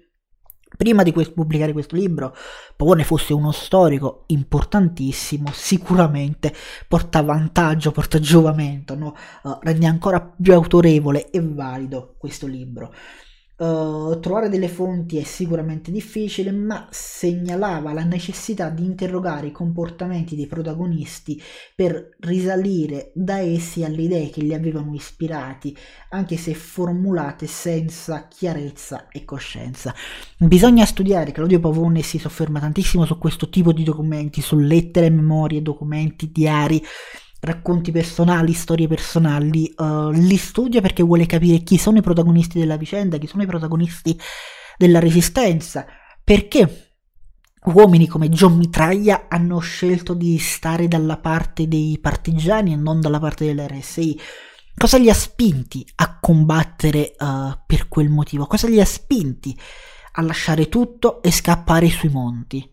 prima 0.77 1.03
di 1.03 1.13
questo, 1.13 1.35
pubblicare 1.35 1.73
questo 1.73 1.97
libro 1.97 2.35
Pavone 2.77 3.05
fosse 3.05 3.35
uno 3.35 3.53
storico 3.53 4.25
importantissimo, 4.29 5.51
sicuramente 5.53 6.55
porta 6.89 7.21
vantaggio, 7.21 7.93
porta 7.93 8.19
giovamento, 8.19 8.95
no? 8.95 9.15
uh, 9.43 9.59
rende 9.61 9.87
ancora 9.87 10.21
più 10.21 10.55
autorevole 10.55 11.31
e 11.31 11.41
valido 11.43 12.15
questo 12.17 12.47
libro. 12.47 12.93
Uh, 13.63 14.19
trovare 14.19 14.49
delle 14.49 14.67
fonti 14.67 15.19
è 15.19 15.23
sicuramente 15.23 15.93
difficile, 15.93 16.51
ma 16.51 16.89
segnalava 16.91 17.93
la 17.93 18.03
necessità 18.03 18.71
di 18.71 18.85
interrogare 18.85 19.47
i 19.47 19.53
comportamenti 19.53 20.35
dei 20.35 20.49
protagonisti 20.49 21.41
per 21.73 22.17
risalire 22.19 23.13
da 23.15 23.39
essi 23.39 23.85
alle 23.85 24.03
idee 24.03 24.31
che 24.31 24.41
li 24.41 24.53
avevano 24.53 24.95
ispirati, 24.95 25.77
anche 26.11 26.37
se 26.39 26.55
formulate 26.55 27.47
senza 27.47 28.27
chiarezza 28.27 29.07
e 29.13 29.25
coscienza. 29.25 29.95
Bisogna 30.39 30.85
studiare, 30.85 31.31
Claudio 31.31 31.61
Pavone 31.61 32.03
si 32.03 32.19
sofferma 32.19 32.59
tantissimo 32.59 33.05
su 33.05 33.17
questo 33.17 33.49
tipo 33.49 33.73
di 33.73 33.85
documenti, 33.85 34.41
su 34.41 34.59
lettere, 34.59 35.09
memorie, 35.09 35.63
documenti, 35.63 36.33
diari 36.33 36.83
racconti 37.43 37.91
personali, 37.91 38.53
storie 38.53 38.87
personali, 38.87 39.73
uh, 39.77 40.11
li 40.11 40.37
studia 40.37 40.81
perché 40.81 41.03
vuole 41.03 41.27
capire 41.27 41.59
chi 41.59 41.77
sono 41.77 41.99
i 41.99 42.03
protagonisti 42.03 42.59
della 42.59 42.77
vicenda, 42.77 43.19
chi 43.19 43.27
sono 43.27 43.43
i 43.43 43.47
protagonisti 43.47 44.19
della 44.77 45.01
resistenza, 45.01 45.85
perché 46.23 46.93
uomini 47.65 48.07
come 48.07 48.29
John 48.29 48.57
Mitraglia 48.57 49.27
hanno 49.29 49.59
scelto 49.59 50.15
di 50.15 50.39
stare 50.39 50.87
dalla 50.87 51.19
parte 51.19 51.67
dei 51.67 51.99
partigiani 52.01 52.73
e 52.73 52.77
non 52.77 53.01
dalla 53.01 53.19
parte 53.19 53.45
dell'RSI. 53.45 54.21
Cosa 54.75 54.99
li 54.99 55.11
ha 55.11 55.15
spinti 55.15 55.85
a 55.97 56.19
combattere 56.21 57.15
uh, 57.19 57.59
per 57.67 57.89
quel 57.89 58.09
motivo? 58.09 58.47
Cosa 58.47 58.69
li 58.69 58.81
ha 58.81 58.85
spinti 58.85 59.57
a 60.13 60.23
lasciare 60.23 60.69
tutto 60.69 61.21
e 61.23 61.33
scappare 61.33 61.89
sui 61.89 62.09
monti? 62.09 62.73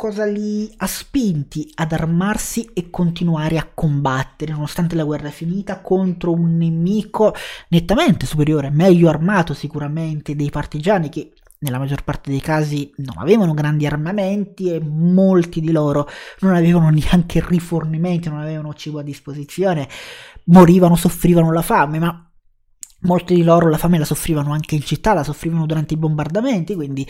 Cosa 0.00 0.24
li 0.24 0.72
ha 0.78 0.86
spinti 0.86 1.72
ad 1.74 1.92
armarsi 1.92 2.70
e 2.72 2.88
continuare 2.88 3.58
a 3.58 3.68
combattere, 3.74 4.52
nonostante 4.52 4.94
la 4.94 5.04
guerra 5.04 5.28
è 5.28 5.30
finita, 5.30 5.82
contro 5.82 6.32
un 6.32 6.56
nemico 6.56 7.34
nettamente 7.68 8.24
superiore, 8.24 8.70
meglio 8.70 9.10
armato 9.10 9.52
sicuramente 9.52 10.34
dei 10.34 10.48
partigiani 10.48 11.10
che 11.10 11.34
nella 11.58 11.76
maggior 11.76 12.02
parte 12.02 12.30
dei 12.30 12.40
casi 12.40 12.90
non 12.96 13.18
avevano 13.18 13.52
grandi 13.52 13.84
armamenti 13.84 14.72
e 14.72 14.80
molti 14.80 15.60
di 15.60 15.70
loro 15.70 16.08
non 16.38 16.54
avevano 16.54 16.88
neanche 16.96 17.44
rifornimenti, 17.46 18.30
non 18.30 18.38
avevano 18.38 18.72
cibo 18.72 19.00
a 19.00 19.02
disposizione, 19.02 19.86
morivano, 20.44 20.96
soffrivano 20.96 21.52
la 21.52 21.60
fame, 21.60 21.98
ma 21.98 22.32
molti 23.00 23.34
di 23.34 23.42
loro 23.42 23.68
la 23.68 23.76
fame 23.76 23.98
la 23.98 24.06
soffrivano 24.06 24.50
anche 24.54 24.76
in 24.76 24.82
città, 24.82 25.12
la 25.12 25.24
soffrivano 25.24 25.66
durante 25.66 25.92
i 25.92 25.98
bombardamenti, 25.98 26.74
quindi 26.74 27.06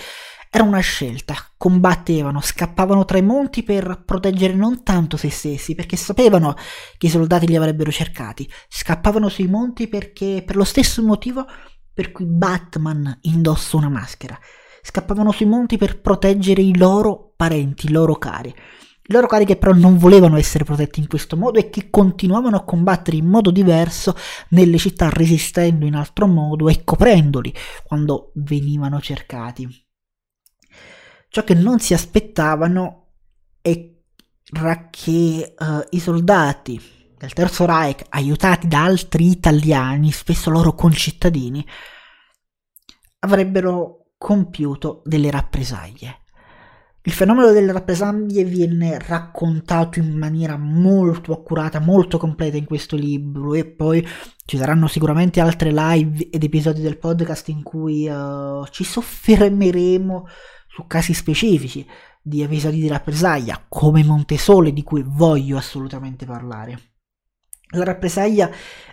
era 0.53 0.65
una 0.65 0.81
scelta, 0.81 1.37
combattevano, 1.57 2.41
scappavano 2.41 3.05
tra 3.05 3.17
i 3.19 3.23
monti 3.23 3.63
per 3.63 4.03
proteggere 4.05 4.53
non 4.53 4.83
tanto 4.83 5.17
se 5.17 5.31
stessi, 5.31 5.77
perché 5.77 5.97
sapevano 5.97 6.57
che 6.99 7.07
i 7.07 7.11
soldati 7.11 7.47
li 7.47 7.55
avrebbero 7.55 7.93
cercati, 7.93 8.51
scappavano 8.69 9.29
sui 9.29 9.47
monti 9.47 9.87
perché 9.87 10.43
per 10.45 10.57
lo 10.57 10.65
stesso 10.65 11.05
motivo 11.05 11.47
per 11.95 12.11
cui 12.11 12.25
Batman 12.25 13.19
indossa 13.23 13.77
una 13.77 13.89
maschera. 13.89 14.37
Scappavano 14.83 15.31
sui 15.31 15.47
monti 15.47 15.77
per 15.77 16.01
proteggere 16.01 16.63
i 16.63 16.77
loro 16.77 17.33
parenti, 17.37 17.87
i 17.87 17.93
loro 17.93 18.17
cari. 18.17 18.49
I 18.49 19.13
loro 19.13 19.29
cari 19.29 19.45
che 19.45 19.57
però 19.57 19.73
non 19.73 19.99
volevano 19.99 20.37
essere 20.37 20.65
protetti 20.65 20.99
in 20.99 21.07
questo 21.07 21.37
modo 21.37 21.61
e 21.61 21.71
che 21.71 21.91
continuavano 21.91 22.57
a 22.57 22.65
combattere 22.65 23.17
in 23.17 23.27
modo 23.27 23.53
diverso 23.53 24.17
nelle 24.49 24.79
città, 24.79 25.11
resistendo 25.11 25.87
in 25.87 25.95
altro 25.95 26.27
modo 26.27 26.69
e 26.69 26.83
coprendoli 26.83 27.55
quando 27.85 28.33
venivano 28.35 29.01
cercati. 29.01 29.90
Ciò 31.33 31.45
che 31.45 31.55
non 31.55 31.79
si 31.79 31.95
aspettavano 31.95 33.07
era 33.63 34.89
che 34.91 35.55
uh, 35.57 35.65
i 35.91 36.01
soldati 36.01 36.81
del 37.17 37.33
Terzo 37.33 37.67
Reich, 37.67 38.05
aiutati 38.09 38.67
da 38.67 38.83
altri 38.83 39.31
italiani, 39.31 40.11
spesso 40.11 40.51
loro 40.51 40.75
concittadini, 40.75 41.65
avrebbero 43.21 44.15
compiuto 44.19 45.03
delle 45.05 45.31
rappresaglie. 45.31 46.23
Il 47.03 47.13
fenomeno 47.13 47.53
delle 47.53 47.71
rappresaglie 47.71 48.43
viene 48.43 48.99
raccontato 48.99 50.01
in 50.01 50.13
maniera 50.19 50.57
molto 50.57 51.33
accurata, 51.33 51.79
molto 51.79 52.19
completa 52.19 52.57
in 52.57 52.65
questo 52.65 52.97
libro 52.97 53.55
e 53.55 53.67
poi 53.67 54.05
ci 54.45 54.57
saranno 54.57 54.89
sicuramente 54.89 55.41
altre 55.41 55.71
live 55.73 56.29
ed 56.29 56.43
episodi 56.43 56.81
del 56.83 56.99
podcast 56.99 57.49
in 57.51 57.63
cui 57.63 58.09
uh, 58.09 58.67
ci 58.71 58.83
soffermeremo 58.83 60.27
su 60.71 60.87
casi 60.87 61.13
specifici 61.15 61.87
di 62.23 62.43
episodi 62.43 62.81
di 62.81 62.89
rappresaglia, 62.89 63.65
come 63.69 64.05
Montesole, 64.05 64.73
di 64.73 64.83
cui 64.83 65.03
voglio 65.05 65.57
assolutamente 65.57 66.25
parlare. 66.27 66.79
La 67.73 67.85
rappresaglia 67.85 68.51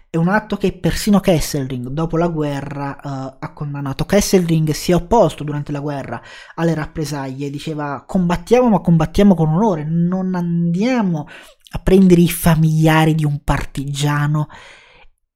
è 0.10 0.18
un 0.18 0.28
atto 0.28 0.56
che 0.56 0.72
persino 0.74 1.20
Kesselring, 1.20 1.88
dopo 1.90 2.18
la 2.18 2.28
guerra, 2.28 2.98
uh, 3.02 3.38
ha 3.40 3.54
condannato. 3.54 4.06
Kesselring 4.06 4.72
si 4.72 4.92
è 4.92 4.96
opposto 4.96 5.44
durante 5.44 5.72
la 5.72 5.80
guerra 5.80 6.22
alle 6.56 6.74
rappresaglie, 6.74 7.50
diceva 7.50 8.04
combattiamo 8.06 8.70
ma 8.70 8.80
combattiamo 8.80 9.36
con 9.36 9.50
onore, 9.50 9.84
non 9.84 10.36
andiamo 10.36 11.28
a 11.72 11.80
prendere 11.80 12.22
i 12.22 12.30
familiari 12.30 13.14
di 13.14 13.26
un 13.26 13.44
partigiano 13.44 14.48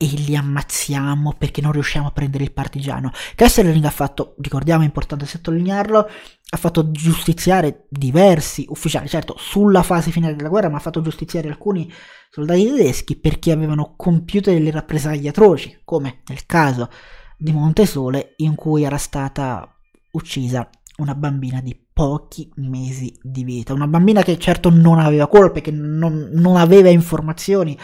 e 0.01 0.05
li 0.07 0.35
ammazziamo 0.35 1.35
perché 1.37 1.61
non 1.61 1.71
riusciamo 1.71 2.07
a 2.07 2.11
prendere 2.11 2.43
il 2.43 2.51
partigiano. 2.51 3.11
Kesselring 3.35 3.85
ha 3.85 3.91
fatto, 3.91 4.33
ricordiamo, 4.39 4.81
è 4.81 4.85
importante 4.85 5.27
sottolinearlo, 5.27 5.99
ha 5.99 6.57
fatto 6.57 6.89
giustiziare 6.89 7.85
diversi 7.87 8.65
ufficiali, 8.67 9.07
certo 9.07 9.35
sulla 9.37 9.83
fase 9.83 10.09
finale 10.09 10.35
della 10.35 10.49
guerra, 10.49 10.69
ma 10.69 10.77
ha 10.77 10.81
fatto 10.81 11.01
giustiziare 11.01 11.49
alcuni 11.49 11.91
soldati 12.31 12.65
tedeschi 12.65 13.15
perché 13.15 13.51
avevano 13.51 13.93
compiuto 13.95 14.49
delle 14.49 14.71
rappresaglie 14.71 15.29
atroci, 15.29 15.81
come 15.85 16.23
nel 16.25 16.47
caso 16.47 16.89
di 17.37 17.51
Montesole 17.51 18.33
in 18.37 18.55
cui 18.55 18.81
era 18.83 18.97
stata 18.97 19.71
uccisa 20.13 20.67
una 20.97 21.13
bambina 21.13 21.61
di 21.61 21.79
pochi 21.93 22.51
mesi 22.55 23.15
di 23.21 23.43
vita, 23.43 23.73
una 23.73 23.87
bambina 23.87 24.23
che 24.23 24.39
certo 24.39 24.71
non 24.71 24.97
aveva 24.97 25.27
colpe, 25.27 25.61
che 25.61 25.71
non, 25.71 26.31
non 26.33 26.55
aveva 26.55 26.89
informazioni, 26.89 27.77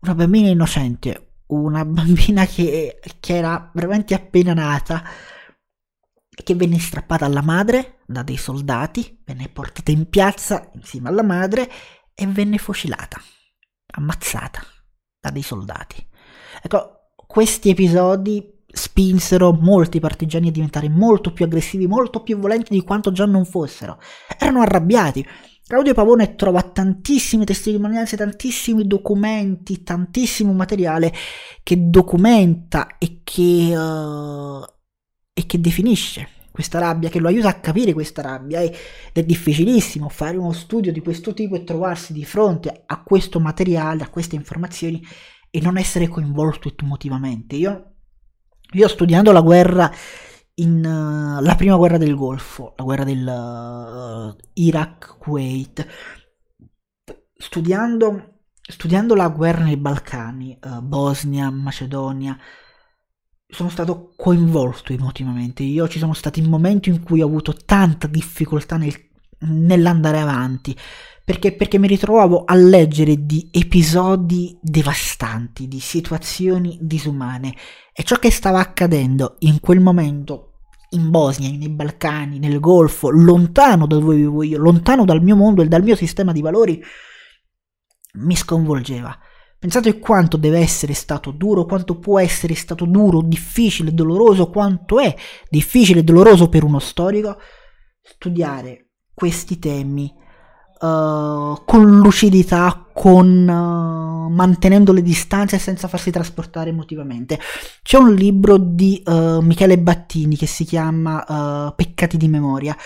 una 0.00 0.14
bambina 0.14 0.48
innocente, 0.48 1.29
una 1.50 1.84
bambina 1.84 2.46
che, 2.46 3.00
che 3.20 3.36
era 3.36 3.70
veramente 3.74 4.14
appena 4.14 4.54
nata, 4.54 5.02
che 6.28 6.54
venne 6.54 6.78
strappata 6.78 7.24
alla 7.24 7.42
madre 7.42 7.98
da 8.06 8.22
dei 8.22 8.36
soldati, 8.36 9.20
venne 9.24 9.48
portata 9.48 9.90
in 9.90 10.08
piazza 10.08 10.70
insieme 10.74 11.08
alla 11.08 11.22
madre 11.22 11.70
e 12.14 12.26
venne 12.26 12.58
fucilata, 12.58 13.20
ammazzata 13.94 14.62
da 15.20 15.30
dei 15.30 15.42
soldati. 15.42 16.06
Ecco, 16.62 17.12
questi 17.26 17.70
episodi 17.70 18.58
spinsero 18.72 19.52
molti 19.52 20.00
partigiani 20.00 20.48
a 20.48 20.52
diventare 20.52 20.88
molto 20.88 21.32
più 21.32 21.44
aggressivi, 21.44 21.86
molto 21.86 22.22
più 22.22 22.38
volenti 22.38 22.72
di 22.72 22.82
quanto 22.82 23.12
già 23.12 23.26
non 23.26 23.44
fossero. 23.44 24.00
Erano 24.38 24.62
arrabbiati 24.62 25.26
Claudio 25.70 25.94
Pavone 25.94 26.34
trova 26.34 26.62
tantissime 26.62 27.44
testimonianze, 27.44 28.16
tantissimi 28.16 28.88
documenti, 28.88 29.84
tantissimo 29.84 30.52
materiale 30.52 31.12
che 31.62 31.88
documenta 31.88 32.98
e 32.98 33.20
che, 33.22 33.72
uh, 33.72 34.64
e 35.32 35.46
che 35.46 35.60
definisce 35.60 36.26
questa 36.50 36.80
rabbia, 36.80 37.08
che 37.08 37.20
lo 37.20 37.28
aiuta 37.28 37.50
a 37.50 37.60
capire 37.60 37.92
questa 37.92 38.20
rabbia 38.20 38.60
ed 38.60 38.74
è 39.12 39.22
difficilissimo 39.22 40.08
fare 40.08 40.36
uno 40.36 40.50
studio 40.50 40.90
di 40.90 40.98
questo 40.98 41.34
tipo 41.34 41.54
e 41.54 41.62
trovarsi 41.62 42.12
di 42.12 42.24
fronte 42.24 42.82
a 42.84 43.04
questo 43.04 43.38
materiale, 43.38 44.02
a 44.02 44.08
queste 44.08 44.34
informazioni 44.34 45.00
e 45.50 45.60
non 45.60 45.78
essere 45.78 46.08
coinvolto 46.08 46.74
emotivamente. 46.82 47.54
Io, 47.54 47.92
io 48.72 48.88
studiando 48.88 49.30
la 49.30 49.40
guerra 49.40 49.88
in 50.60 50.84
uh, 50.84 51.42
la 51.42 51.54
prima 51.54 51.76
guerra 51.76 51.98
del 51.98 52.14
Golfo, 52.14 52.74
la 52.76 52.84
guerra 52.84 53.04
del 53.04 53.26
uh, 53.26 54.36
Iraq-Kuwait, 54.54 55.86
studiando, 57.34 58.40
studiando, 58.60 59.14
la 59.14 59.28
guerra 59.28 59.64
nei 59.64 59.76
Balcani, 59.76 60.58
uh, 60.62 60.80
Bosnia, 60.82 61.50
Macedonia, 61.50 62.38
sono 63.46 63.68
stato 63.68 64.12
coinvolto 64.16 64.92
emotivamente. 64.92 65.62
Io 65.62 65.88
ci 65.88 65.98
sono 65.98 66.12
stati 66.12 66.40
momenti 66.42 66.88
in 66.90 67.02
cui 67.02 67.22
ho 67.22 67.26
avuto 67.26 67.54
tanta 67.54 68.06
difficoltà 68.06 68.76
nel, 68.76 68.94
nell'andare 69.40 70.20
avanti. 70.20 70.76
Perché, 71.24 71.54
perché 71.54 71.78
mi 71.78 71.86
ritrovavo 71.86 72.44
a 72.44 72.54
leggere 72.54 73.24
di 73.24 73.50
episodi 73.52 74.58
devastanti, 74.60 75.68
di 75.68 75.78
situazioni 75.78 76.76
disumane. 76.80 77.54
E 77.92 78.02
ciò 78.02 78.16
che 78.16 78.32
stava 78.32 78.58
accadendo 78.58 79.36
in 79.40 79.60
quel 79.60 79.78
momento 79.78 80.49
in 80.90 81.10
Bosnia, 81.10 81.50
nei 81.50 81.68
Balcani, 81.68 82.38
nel 82.38 82.58
Golfo, 82.60 83.10
lontano 83.10 83.86
da 83.86 83.98
dove 83.98 84.16
vivo 84.16 84.42
io, 84.42 84.58
lontano 84.58 85.04
dal 85.04 85.22
mio 85.22 85.36
mondo 85.36 85.62
e 85.62 85.68
dal 85.68 85.82
mio 85.82 85.96
sistema 85.96 86.32
di 86.32 86.40
valori, 86.40 86.82
mi 88.14 88.36
sconvolgeva. 88.36 89.16
Pensate 89.58 89.98
quanto 89.98 90.36
deve 90.36 90.58
essere 90.58 90.94
stato 90.94 91.32
duro, 91.32 91.66
quanto 91.66 91.98
può 91.98 92.18
essere 92.18 92.54
stato 92.54 92.86
duro, 92.86 93.20
difficile, 93.20 93.92
doloroso, 93.92 94.48
quanto 94.48 94.98
è 94.98 95.14
difficile 95.48 96.00
e 96.00 96.04
doloroso 96.04 96.48
per 96.48 96.64
uno 96.64 96.78
storico 96.78 97.36
studiare 98.00 98.88
questi 99.12 99.58
temi 99.58 100.10
uh, 100.80 101.62
con 101.64 101.98
lucidità, 102.00 102.86
con 102.92 103.46
uh, 103.46 104.32
mantenendo 104.32 104.92
le 104.92 105.02
distanze 105.02 105.58
senza 105.58 105.88
farsi 105.88 106.10
trasportare 106.10 106.70
emotivamente. 106.70 107.38
C'è 107.82 107.98
un 107.98 108.14
libro 108.14 108.56
di 108.58 109.02
uh, 109.04 109.40
Michele 109.40 109.78
Battini 109.78 110.36
che 110.36 110.46
si 110.46 110.64
chiama 110.64 111.72
Peccati 111.76 112.16
di 112.16 112.28
memoria 112.28 112.76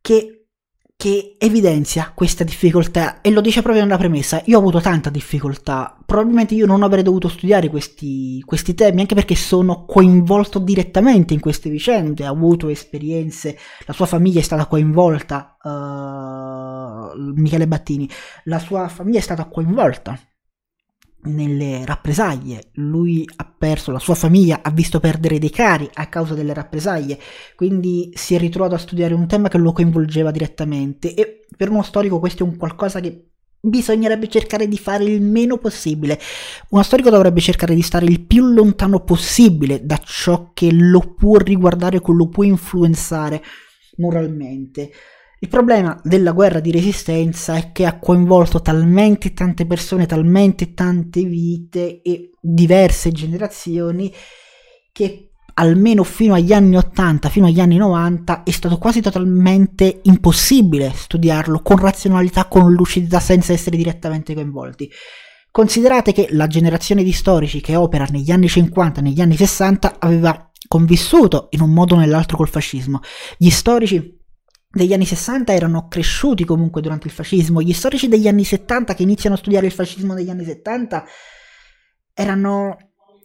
che 0.00 0.45
che 0.96 1.36
evidenzia 1.38 2.12
questa 2.14 2.42
difficoltà 2.42 3.20
e 3.20 3.30
lo 3.30 3.42
dice 3.42 3.60
proprio 3.60 3.84
nella 3.84 3.98
premessa. 3.98 4.40
Io 4.46 4.56
ho 4.56 4.60
avuto 4.60 4.80
tanta 4.80 5.10
difficoltà, 5.10 5.98
probabilmente 6.06 6.54
io 6.54 6.64
non 6.64 6.82
avrei 6.82 7.02
dovuto 7.02 7.28
studiare 7.28 7.68
questi, 7.68 8.42
questi 8.44 8.74
temi 8.74 9.02
anche 9.02 9.14
perché 9.14 9.34
sono 9.34 9.84
coinvolto 9.84 10.58
direttamente 10.58 11.34
in 11.34 11.40
queste 11.40 11.68
vicende, 11.68 12.26
ho 12.26 12.32
avuto 12.32 12.68
esperienze, 12.68 13.58
la 13.84 13.92
sua 13.92 14.06
famiglia 14.06 14.40
è 14.40 14.42
stata 14.42 14.66
coinvolta, 14.66 15.58
uh, 15.62 17.32
Michele 17.34 17.68
Battini, 17.68 18.08
la 18.44 18.58
sua 18.58 18.88
famiglia 18.88 19.18
è 19.18 19.22
stata 19.22 19.44
coinvolta 19.48 20.18
nelle 21.26 21.84
rappresaglie. 21.84 22.70
Lui 22.74 23.28
ha 23.36 23.44
perso, 23.44 23.92
la 23.92 23.98
sua 23.98 24.14
famiglia 24.14 24.60
ha 24.62 24.70
visto 24.70 25.00
perdere 25.00 25.38
dei 25.38 25.50
cari 25.50 25.88
a 25.92 26.06
causa 26.06 26.34
delle 26.34 26.54
rappresaglie, 26.54 27.18
quindi 27.54 28.10
si 28.14 28.34
è 28.34 28.38
ritrovato 28.38 28.74
a 28.74 28.78
studiare 28.78 29.14
un 29.14 29.26
tema 29.26 29.48
che 29.48 29.58
lo 29.58 29.72
coinvolgeva 29.72 30.30
direttamente 30.30 31.14
e 31.14 31.44
per 31.56 31.70
uno 31.70 31.82
storico 31.82 32.18
questo 32.18 32.44
è 32.44 32.46
un 32.46 32.56
qualcosa 32.56 33.00
che 33.00 33.30
bisognerebbe 33.60 34.28
cercare 34.28 34.68
di 34.68 34.78
fare 34.78 35.04
il 35.04 35.22
meno 35.22 35.58
possibile. 35.58 36.18
Uno 36.70 36.82
storico 36.82 37.10
dovrebbe 37.10 37.40
cercare 37.40 37.74
di 37.74 37.82
stare 37.82 38.06
il 38.06 38.20
più 38.24 38.44
lontano 38.46 39.02
possibile 39.02 39.84
da 39.84 40.00
ciò 40.02 40.52
che 40.54 40.70
lo 40.72 41.14
può 41.16 41.36
riguardare, 41.36 42.00
che 42.00 42.12
lo 42.12 42.28
può 42.28 42.44
influenzare 42.44 43.42
moralmente. 43.96 44.90
Il 45.38 45.48
problema 45.48 46.00
della 46.02 46.32
guerra 46.32 46.60
di 46.60 46.70
resistenza 46.70 47.56
è 47.56 47.70
che 47.72 47.84
ha 47.84 47.98
coinvolto 47.98 48.62
talmente 48.62 49.34
tante 49.34 49.66
persone, 49.66 50.06
talmente 50.06 50.72
tante 50.72 51.24
vite 51.24 52.00
e 52.00 52.30
diverse 52.40 53.12
generazioni 53.12 54.12
che 54.92 55.32
almeno 55.58 56.04
fino 56.04 56.32
agli 56.32 56.52
anni 56.52 56.76
80, 56.76 57.28
fino 57.28 57.46
agli 57.46 57.60
anni 57.60 57.76
90 57.76 58.44
è 58.44 58.50
stato 58.50 58.78
quasi 58.78 59.02
totalmente 59.02 60.00
impossibile 60.04 60.92
studiarlo 60.94 61.60
con 61.60 61.76
razionalità, 61.76 62.46
con 62.46 62.72
lucidità, 62.72 63.20
senza 63.20 63.52
essere 63.52 63.76
direttamente 63.76 64.34
coinvolti. 64.34 64.90
Considerate 65.50 66.12
che 66.12 66.28
la 66.30 66.46
generazione 66.46 67.02
di 67.02 67.12
storici 67.12 67.60
che 67.60 67.76
opera 67.76 68.06
negli 68.10 68.30
anni 68.30 68.48
50, 68.48 69.00
negli 69.02 69.20
anni 69.20 69.36
60 69.36 69.96
aveva 69.98 70.50
convissuto 70.66 71.48
in 71.50 71.60
un 71.60 71.72
modo 71.72 71.94
o 71.94 71.98
nell'altro 71.98 72.36
col 72.36 72.48
fascismo. 72.48 73.00
Gli 73.38 73.50
storici 73.50 74.15
degli 74.76 74.92
anni 74.92 75.06
60 75.06 75.52
erano 75.52 75.88
cresciuti 75.88 76.44
comunque 76.44 76.82
durante 76.82 77.06
il 77.06 77.12
fascismo, 77.12 77.62
gli 77.62 77.72
storici 77.72 78.08
degli 78.08 78.28
anni 78.28 78.44
70 78.44 78.94
che 78.94 79.02
iniziano 79.02 79.34
a 79.34 79.38
studiare 79.38 79.66
il 79.66 79.72
fascismo 79.72 80.12
negli 80.12 80.28
anni 80.28 80.44
70 80.44 81.04
erano, 82.12 82.76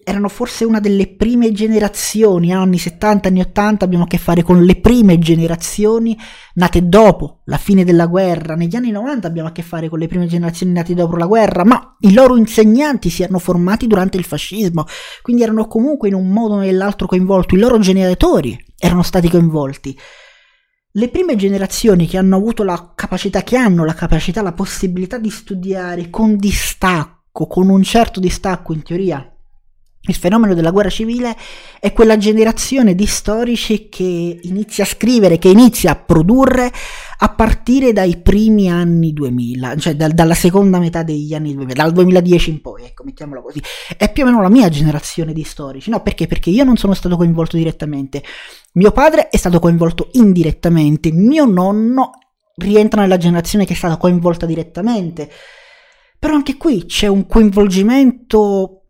erano 0.03 0.29
forse 0.29 0.63
una 0.63 0.79
delle 0.79 1.13
prime 1.15 1.51
generazioni, 1.51 2.53
anni 2.53 2.77
70, 2.77 3.27
anni 3.27 3.41
80 3.41 3.83
abbiamo 3.83 4.05
a 4.05 4.07
che 4.07 4.17
fare 4.17 4.43
con 4.43 4.63
le 4.63 4.79
prime 4.79 5.19
generazioni 5.19 6.17
nate 6.53 6.87
dopo 6.87 7.41
la 7.45 7.57
fine 7.57 7.83
della 7.83 8.07
guerra, 8.07 8.55
negli 8.55 8.75
anni 8.77 8.91
90 8.91 9.27
abbiamo 9.27 9.49
a 9.49 9.51
che 9.51 9.61
fare 9.61 9.89
con 9.89 9.99
le 9.99 10.07
prime 10.07 10.27
generazioni 10.27 10.71
nate 10.71 10.93
dopo 10.93 11.17
la 11.17 11.25
guerra, 11.25 11.65
ma 11.65 11.97
i 11.99 12.13
loro 12.13 12.37
insegnanti 12.37 13.09
si 13.09 13.23
erano 13.23 13.39
formati 13.39 13.87
durante 13.87 14.17
il 14.17 14.23
fascismo, 14.23 14.85
quindi 15.21 15.43
erano 15.43 15.67
comunque 15.67 16.07
in 16.07 16.13
un 16.13 16.29
modo 16.29 16.53
o 16.53 16.59
nell'altro 16.59 17.07
coinvolti, 17.07 17.55
i 17.55 17.59
loro 17.59 17.77
generatori 17.77 18.57
erano 18.77 19.03
stati 19.03 19.29
coinvolti. 19.29 19.97
Le 20.93 21.08
prime 21.08 21.38
generazioni 21.38 22.06
che 22.06 22.17
hanno 22.17 22.36
avuto 22.36 22.63
la 22.63 22.91
capacità, 22.93 23.43
che 23.43 23.56
hanno 23.56 23.86
la 23.86 23.93
capacità, 23.93 24.41
la 24.41 24.51
possibilità 24.51 25.17
di 25.17 25.30
studiare 25.30 26.10
con 26.10 26.36
distacco, 26.36 27.47
con 27.47 27.69
un 27.69 27.82
certo 27.82 28.19
distacco 28.19 28.73
in 28.73 28.84
teoria, 28.84 29.31
il 30.03 30.15
fenomeno 30.15 30.55
della 30.55 30.71
guerra 30.71 30.89
civile 30.89 31.37
è 31.79 31.93
quella 31.93 32.17
generazione 32.17 32.95
di 32.95 33.05
storici 33.05 33.87
che 33.87 34.39
inizia 34.41 34.83
a 34.83 34.87
scrivere, 34.87 35.37
che 35.37 35.49
inizia 35.49 35.91
a 35.91 35.95
produrre 35.95 36.71
a 37.19 37.29
partire 37.29 37.93
dai 37.93 38.17
primi 38.17 38.67
anni 38.67 39.13
2000, 39.13 39.77
cioè 39.77 39.95
da, 39.95 40.07
dalla 40.07 40.33
seconda 40.33 40.79
metà 40.79 41.03
degli 41.03 41.35
anni 41.35 41.53
2000, 41.53 41.73
dal 41.83 41.91
2010 41.91 42.49
in 42.49 42.61
poi, 42.61 42.85
ecco, 42.85 43.03
mettiamola 43.03 43.41
così. 43.41 43.61
È 43.95 44.11
più 44.11 44.23
o 44.23 44.25
meno 44.25 44.41
la 44.41 44.49
mia 44.49 44.69
generazione 44.69 45.33
di 45.33 45.43
storici, 45.43 45.91
no? 45.91 46.01
Perché? 46.01 46.25
Perché 46.25 46.49
io 46.49 46.63
non 46.63 46.77
sono 46.77 46.95
stato 46.95 47.15
coinvolto 47.15 47.55
direttamente. 47.55 48.23
Mio 48.73 48.91
padre 48.91 49.29
è 49.29 49.37
stato 49.37 49.59
coinvolto 49.59 50.09
indirettamente, 50.13 51.11
mio 51.11 51.45
nonno 51.45 52.13
rientra 52.55 53.01
nella 53.01 53.17
generazione 53.17 53.65
che 53.65 53.73
è 53.73 53.77
stata 53.77 53.97
coinvolta 53.97 54.47
direttamente. 54.47 55.29
Però 56.17 56.33
anche 56.33 56.57
qui 56.57 56.85
c'è 56.85 57.05
un 57.05 57.27
coinvolgimento 57.27 58.81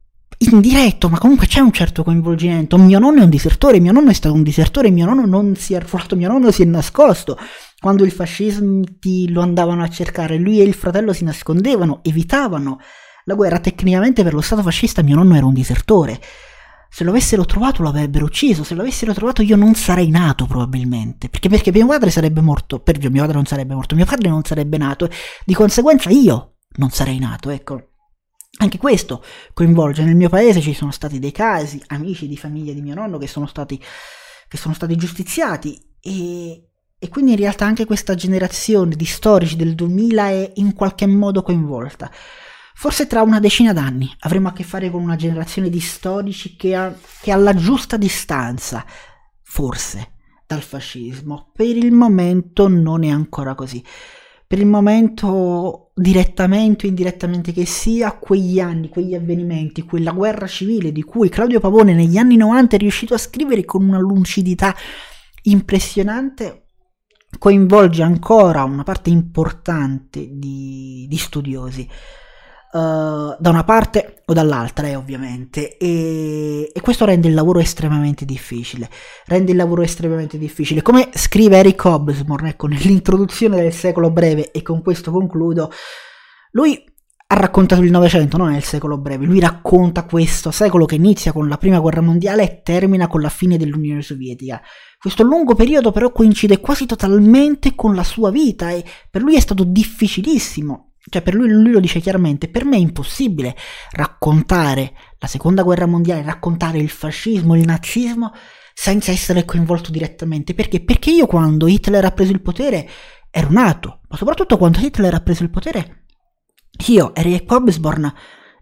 indiretto, 0.49 1.07
ma 1.07 1.19
comunque 1.19 1.47
c'è 1.47 1.59
un 1.59 1.71
certo 1.71 2.03
coinvolgimento. 2.03 2.77
Mio 2.77 2.99
nonno 2.99 3.21
è 3.21 3.23
un 3.23 3.29
disertore, 3.29 3.79
mio 3.79 3.91
nonno 3.91 4.09
è 4.09 4.13
stato 4.13 4.33
un 4.33 4.43
disertore, 4.43 4.89
mio 4.89 5.05
nonno 5.05 5.25
non 5.25 5.55
si 5.55 5.73
è 5.73 5.77
arruolato, 5.77 6.15
mio 6.15 6.27
nonno 6.27 6.51
si 6.51 6.63
è 6.63 6.65
nascosto. 6.65 7.37
Quando 7.79 8.05
i 8.05 8.09
fascisti 8.09 9.31
lo 9.31 9.41
andavano 9.41 9.83
a 9.83 9.87
cercare, 9.87 10.37
lui 10.37 10.59
e 10.59 10.63
il 10.63 10.73
fratello 10.73 11.13
si 11.13 11.23
nascondevano, 11.23 11.99
evitavano 12.03 12.79
la 13.25 13.35
guerra. 13.35 13.59
Tecnicamente 13.59 14.23
per 14.23 14.33
lo 14.33 14.41
Stato 14.41 14.61
fascista 14.63 15.03
mio 15.03 15.15
nonno 15.15 15.35
era 15.35 15.45
un 15.45 15.53
disertore. 15.53 16.19
Se 16.89 17.03
lo 17.03 17.11
avessero 17.11 17.45
trovato 17.45 17.83
lo 17.83 17.89
avrebbero 17.89 18.25
ucciso, 18.25 18.63
se 18.63 18.73
lo 18.73 18.81
avessero 18.81 19.13
trovato 19.13 19.41
io 19.41 19.55
non 19.55 19.75
sarei 19.75 20.09
nato 20.09 20.45
probabilmente, 20.45 21.29
perché, 21.29 21.47
perché 21.47 21.71
mio 21.71 21.87
padre 21.87 22.09
sarebbe 22.09 22.41
morto, 22.41 22.79
per 22.79 22.97
mio 22.99 23.21
padre 23.21 23.35
non 23.35 23.45
sarebbe 23.45 23.73
morto, 23.73 23.95
mio 23.95 24.05
padre 24.05 24.27
non 24.27 24.43
sarebbe 24.43 24.77
nato, 24.77 25.07
di 25.45 25.53
conseguenza 25.53 26.09
io 26.09 26.55
non 26.77 26.89
sarei 26.89 27.17
nato, 27.17 27.49
ecco. 27.49 27.90
Anche 28.57 28.77
questo 28.77 29.23
coinvolge, 29.53 30.03
nel 30.03 30.15
mio 30.15 30.29
paese 30.29 30.59
ci 30.59 30.73
sono 30.73 30.91
stati 30.91 31.19
dei 31.19 31.31
casi, 31.31 31.81
amici 31.87 32.27
di 32.27 32.35
famiglia 32.35 32.73
di 32.73 32.81
mio 32.81 32.95
nonno 32.95 33.17
che 33.17 33.27
sono 33.27 33.47
stati, 33.47 33.81
che 34.47 34.57
sono 34.57 34.73
stati 34.73 34.95
giustiziati 34.97 35.81
e, 36.01 36.69
e 36.99 37.09
quindi 37.09 37.31
in 37.31 37.37
realtà 37.37 37.65
anche 37.65 37.85
questa 37.85 38.13
generazione 38.13 38.95
di 38.95 39.05
storici 39.05 39.55
del 39.55 39.73
2000 39.73 40.29
è 40.29 40.51
in 40.55 40.73
qualche 40.73 41.07
modo 41.07 41.43
coinvolta. 41.43 42.11
Forse 42.73 43.07
tra 43.07 43.21
una 43.21 43.39
decina 43.39 43.73
d'anni 43.73 44.13
avremo 44.19 44.49
a 44.49 44.53
che 44.53 44.63
fare 44.63 44.91
con 44.91 45.01
una 45.01 45.15
generazione 45.15 45.69
di 45.69 45.79
storici 45.79 46.55
che 46.55 46.75
ha, 46.75 46.93
che 47.21 47.31
ha 47.31 47.37
la 47.37 47.53
giusta 47.53 47.95
distanza, 47.95 48.85
forse, 49.43 50.15
dal 50.45 50.61
fascismo. 50.61 51.51
Per 51.55 51.65
il 51.65 51.91
momento 51.93 52.67
non 52.67 53.03
è 53.03 53.09
ancora 53.09 53.55
così 53.55 53.83
per 54.51 54.59
il 54.59 54.65
momento, 54.65 55.91
direttamente 55.95 56.85
o 56.85 56.89
indirettamente 56.89 57.53
che 57.53 57.65
sia, 57.65 58.11
quegli 58.11 58.59
anni, 58.59 58.89
quegli 58.89 59.15
avvenimenti, 59.15 59.83
quella 59.83 60.11
guerra 60.11 60.45
civile 60.45 60.91
di 60.91 61.03
cui 61.03 61.29
Claudio 61.29 61.61
Pavone 61.61 61.93
negli 61.93 62.17
anni 62.17 62.35
90 62.35 62.75
è 62.75 62.79
riuscito 62.79 63.13
a 63.13 63.17
scrivere 63.17 63.63
con 63.63 63.87
una 63.87 63.99
lucidità 63.99 64.75
impressionante, 65.43 66.65
coinvolge 67.39 68.03
ancora 68.03 68.65
una 68.65 68.83
parte 68.83 69.09
importante 69.09 70.27
di, 70.29 71.05
di 71.07 71.17
studiosi. 71.17 71.87
Uh, 72.73 73.35
da 73.37 73.49
una 73.49 73.65
parte 73.65 74.21
o 74.25 74.33
dall'altra, 74.33 74.87
eh, 74.87 74.95
ovviamente, 74.95 75.77
e, 75.77 76.71
e, 76.73 76.81
questo 76.81 77.03
rende 77.03 77.27
il 77.27 77.33
lavoro 77.33 77.59
estremamente 77.59 78.23
difficile. 78.23 78.89
Rende 79.25 79.51
il 79.51 79.57
lavoro 79.57 79.81
estremamente 79.81 80.37
difficile. 80.37 80.81
Come 80.81 81.09
scrive 81.13 81.57
Eric 81.57 81.83
Hobsbawm, 81.83 82.45
ecco, 82.45 82.67
nell'introduzione 82.67 83.61
del 83.61 83.73
secolo 83.73 84.09
breve, 84.09 84.51
e 84.51 84.61
con 84.61 84.81
questo 84.81 85.11
concludo, 85.11 85.69
lui 86.51 86.81
ha 87.27 87.35
raccontato 87.35 87.81
il 87.81 87.91
Novecento, 87.91 88.35
non 88.35 88.51
è 88.51 88.57
il 88.57 88.63
secolo 88.63 88.97
breve, 88.97 89.25
lui 89.25 89.39
racconta 89.39 90.03
questo 90.03 90.51
secolo 90.51 90.85
che 90.85 90.95
inizia 90.95 91.31
con 91.31 91.47
la 91.47 91.57
prima 91.57 91.79
guerra 91.79 92.01
mondiale 92.01 92.43
e 92.43 92.61
termina 92.61 93.07
con 93.07 93.21
la 93.21 93.29
fine 93.29 93.57
dell'Unione 93.57 94.01
Sovietica. 94.01 94.61
Questo 94.99 95.23
lungo 95.23 95.55
periodo 95.55 95.91
però 95.91 96.11
coincide 96.11 96.59
quasi 96.59 96.85
totalmente 96.85 97.73
con 97.73 97.95
la 97.95 98.03
sua 98.03 98.31
vita 98.31 98.71
e 98.71 98.83
per 99.09 99.21
lui 99.21 99.35
è 99.35 99.39
stato 99.39 99.63
difficilissimo. 99.63 100.90
Cioè 101.09 101.21
per 101.21 101.33
lui, 101.33 101.49
lui 101.49 101.71
lo 101.71 101.79
dice 101.79 101.99
chiaramente, 101.99 102.47
per 102.47 102.65
me 102.65 102.77
è 102.77 102.79
impossibile 102.79 103.55
raccontare 103.91 104.93
la 105.17 105.27
seconda 105.27 105.63
guerra 105.63 105.87
mondiale, 105.87 106.21
raccontare 106.21 106.77
il 106.77 106.89
fascismo, 106.89 107.55
il 107.55 107.65
nazismo 107.65 108.31
senza 108.73 109.11
essere 109.11 109.45
coinvolto 109.45 109.91
direttamente. 109.91 110.53
Perché? 110.53 110.83
Perché 110.83 111.11
io 111.11 111.25
quando 111.25 111.67
Hitler 111.67 112.05
ha 112.05 112.11
preso 112.11 112.31
il 112.31 112.41
potere 112.41 112.87
ero 113.29 113.51
nato, 113.51 114.01
ma 114.09 114.17
soprattutto 114.17 114.57
quando 114.57 114.79
Hitler 114.79 115.13
ha 115.13 115.21
preso 115.21 115.43
il 115.43 115.49
potere 115.49 116.05
io, 116.87 117.13
Eric 117.13 117.51
Hobsbawm, 117.51 118.13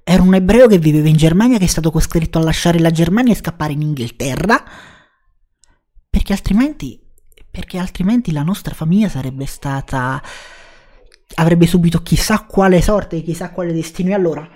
ero 0.04 0.24
un 0.24 0.34
ebreo 0.34 0.68
che 0.68 0.78
viveva 0.78 1.08
in 1.08 1.16
Germania 1.16 1.58
che 1.58 1.66
è 1.66 1.68
stato 1.68 1.92
costretto 1.92 2.40
a 2.40 2.44
lasciare 2.44 2.80
la 2.80 2.92
Germania 2.92 3.34
e 3.34 3.38
scappare 3.38 3.74
in 3.74 3.82
Inghilterra 3.82 4.64
perché 6.10 6.34
altrimenti, 6.34 7.00
perché 7.50 7.78
altrimenti 7.78 8.32
la 8.32 8.42
nostra 8.42 8.74
famiglia 8.74 9.08
sarebbe 9.08 9.46
stata 9.46 10.22
avrebbe 11.36 11.68
subito 11.68 12.02
chissà 12.02 12.46
quale 12.46 12.82
sorte, 12.82 13.22
chissà 13.22 13.52
quale 13.52 13.74
destino 13.74 14.10
e 14.10 14.14
allora 14.14 14.50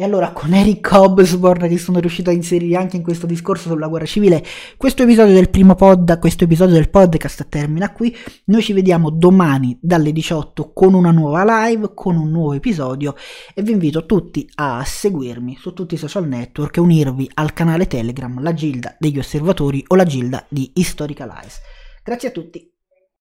e 0.00 0.04
allora 0.04 0.30
con 0.30 0.54
Eric 0.54 0.88
Hobsbawm 0.92 1.66
che 1.68 1.76
sono 1.76 1.98
riuscito 1.98 2.30
a 2.30 2.32
inserire 2.32 2.76
anche 2.76 2.94
in 2.94 3.02
questo 3.02 3.26
discorso 3.26 3.68
sulla 3.68 3.88
guerra 3.88 4.04
civile, 4.04 4.44
questo 4.76 5.02
episodio 5.02 5.34
del 5.34 5.50
primo 5.50 5.74
pod, 5.74 6.20
questo 6.20 6.44
episodio 6.44 6.74
del 6.74 6.88
podcast 6.88 7.48
termina 7.48 7.90
qui. 7.90 8.16
Noi 8.44 8.62
ci 8.62 8.72
vediamo 8.72 9.10
domani 9.10 9.76
dalle 9.80 10.12
18 10.12 10.72
con 10.72 10.94
una 10.94 11.10
nuova 11.10 11.66
live, 11.66 11.94
con 11.94 12.16
un 12.16 12.30
nuovo 12.30 12.52
episodio 12.52 13.16
e 13.52 13.62
vi 13.62 13.72
invito 13.72 14.06
tutti 14.06 14.48
a 14.54 14.84
seguirmi 14.86 15.56
su 15.58 15.72
tutti 15.72 15.94
i 15.94 15.98
social 15.98 16.28
network 16.28 16.76
e 16.76 16.80
unirvi 16.80 17.28
al 17.34 17.52
canale 17.52 17.88
Telegram, 17.88 18.40
la 18.40 18.54
Gilda 18.54 18.94
degli 19.00 19.18
Osservatori 19.18 19.82
o 19.88 19.96
la 19.96 20.04
Gilda 20.04 20.46
di 20.48 20.70
Historical 20.74 21.30
Eyes. 21.30 21.58
Grazie 22.04 22.28
a 22.28 22.30
tutti. 22.30 22.77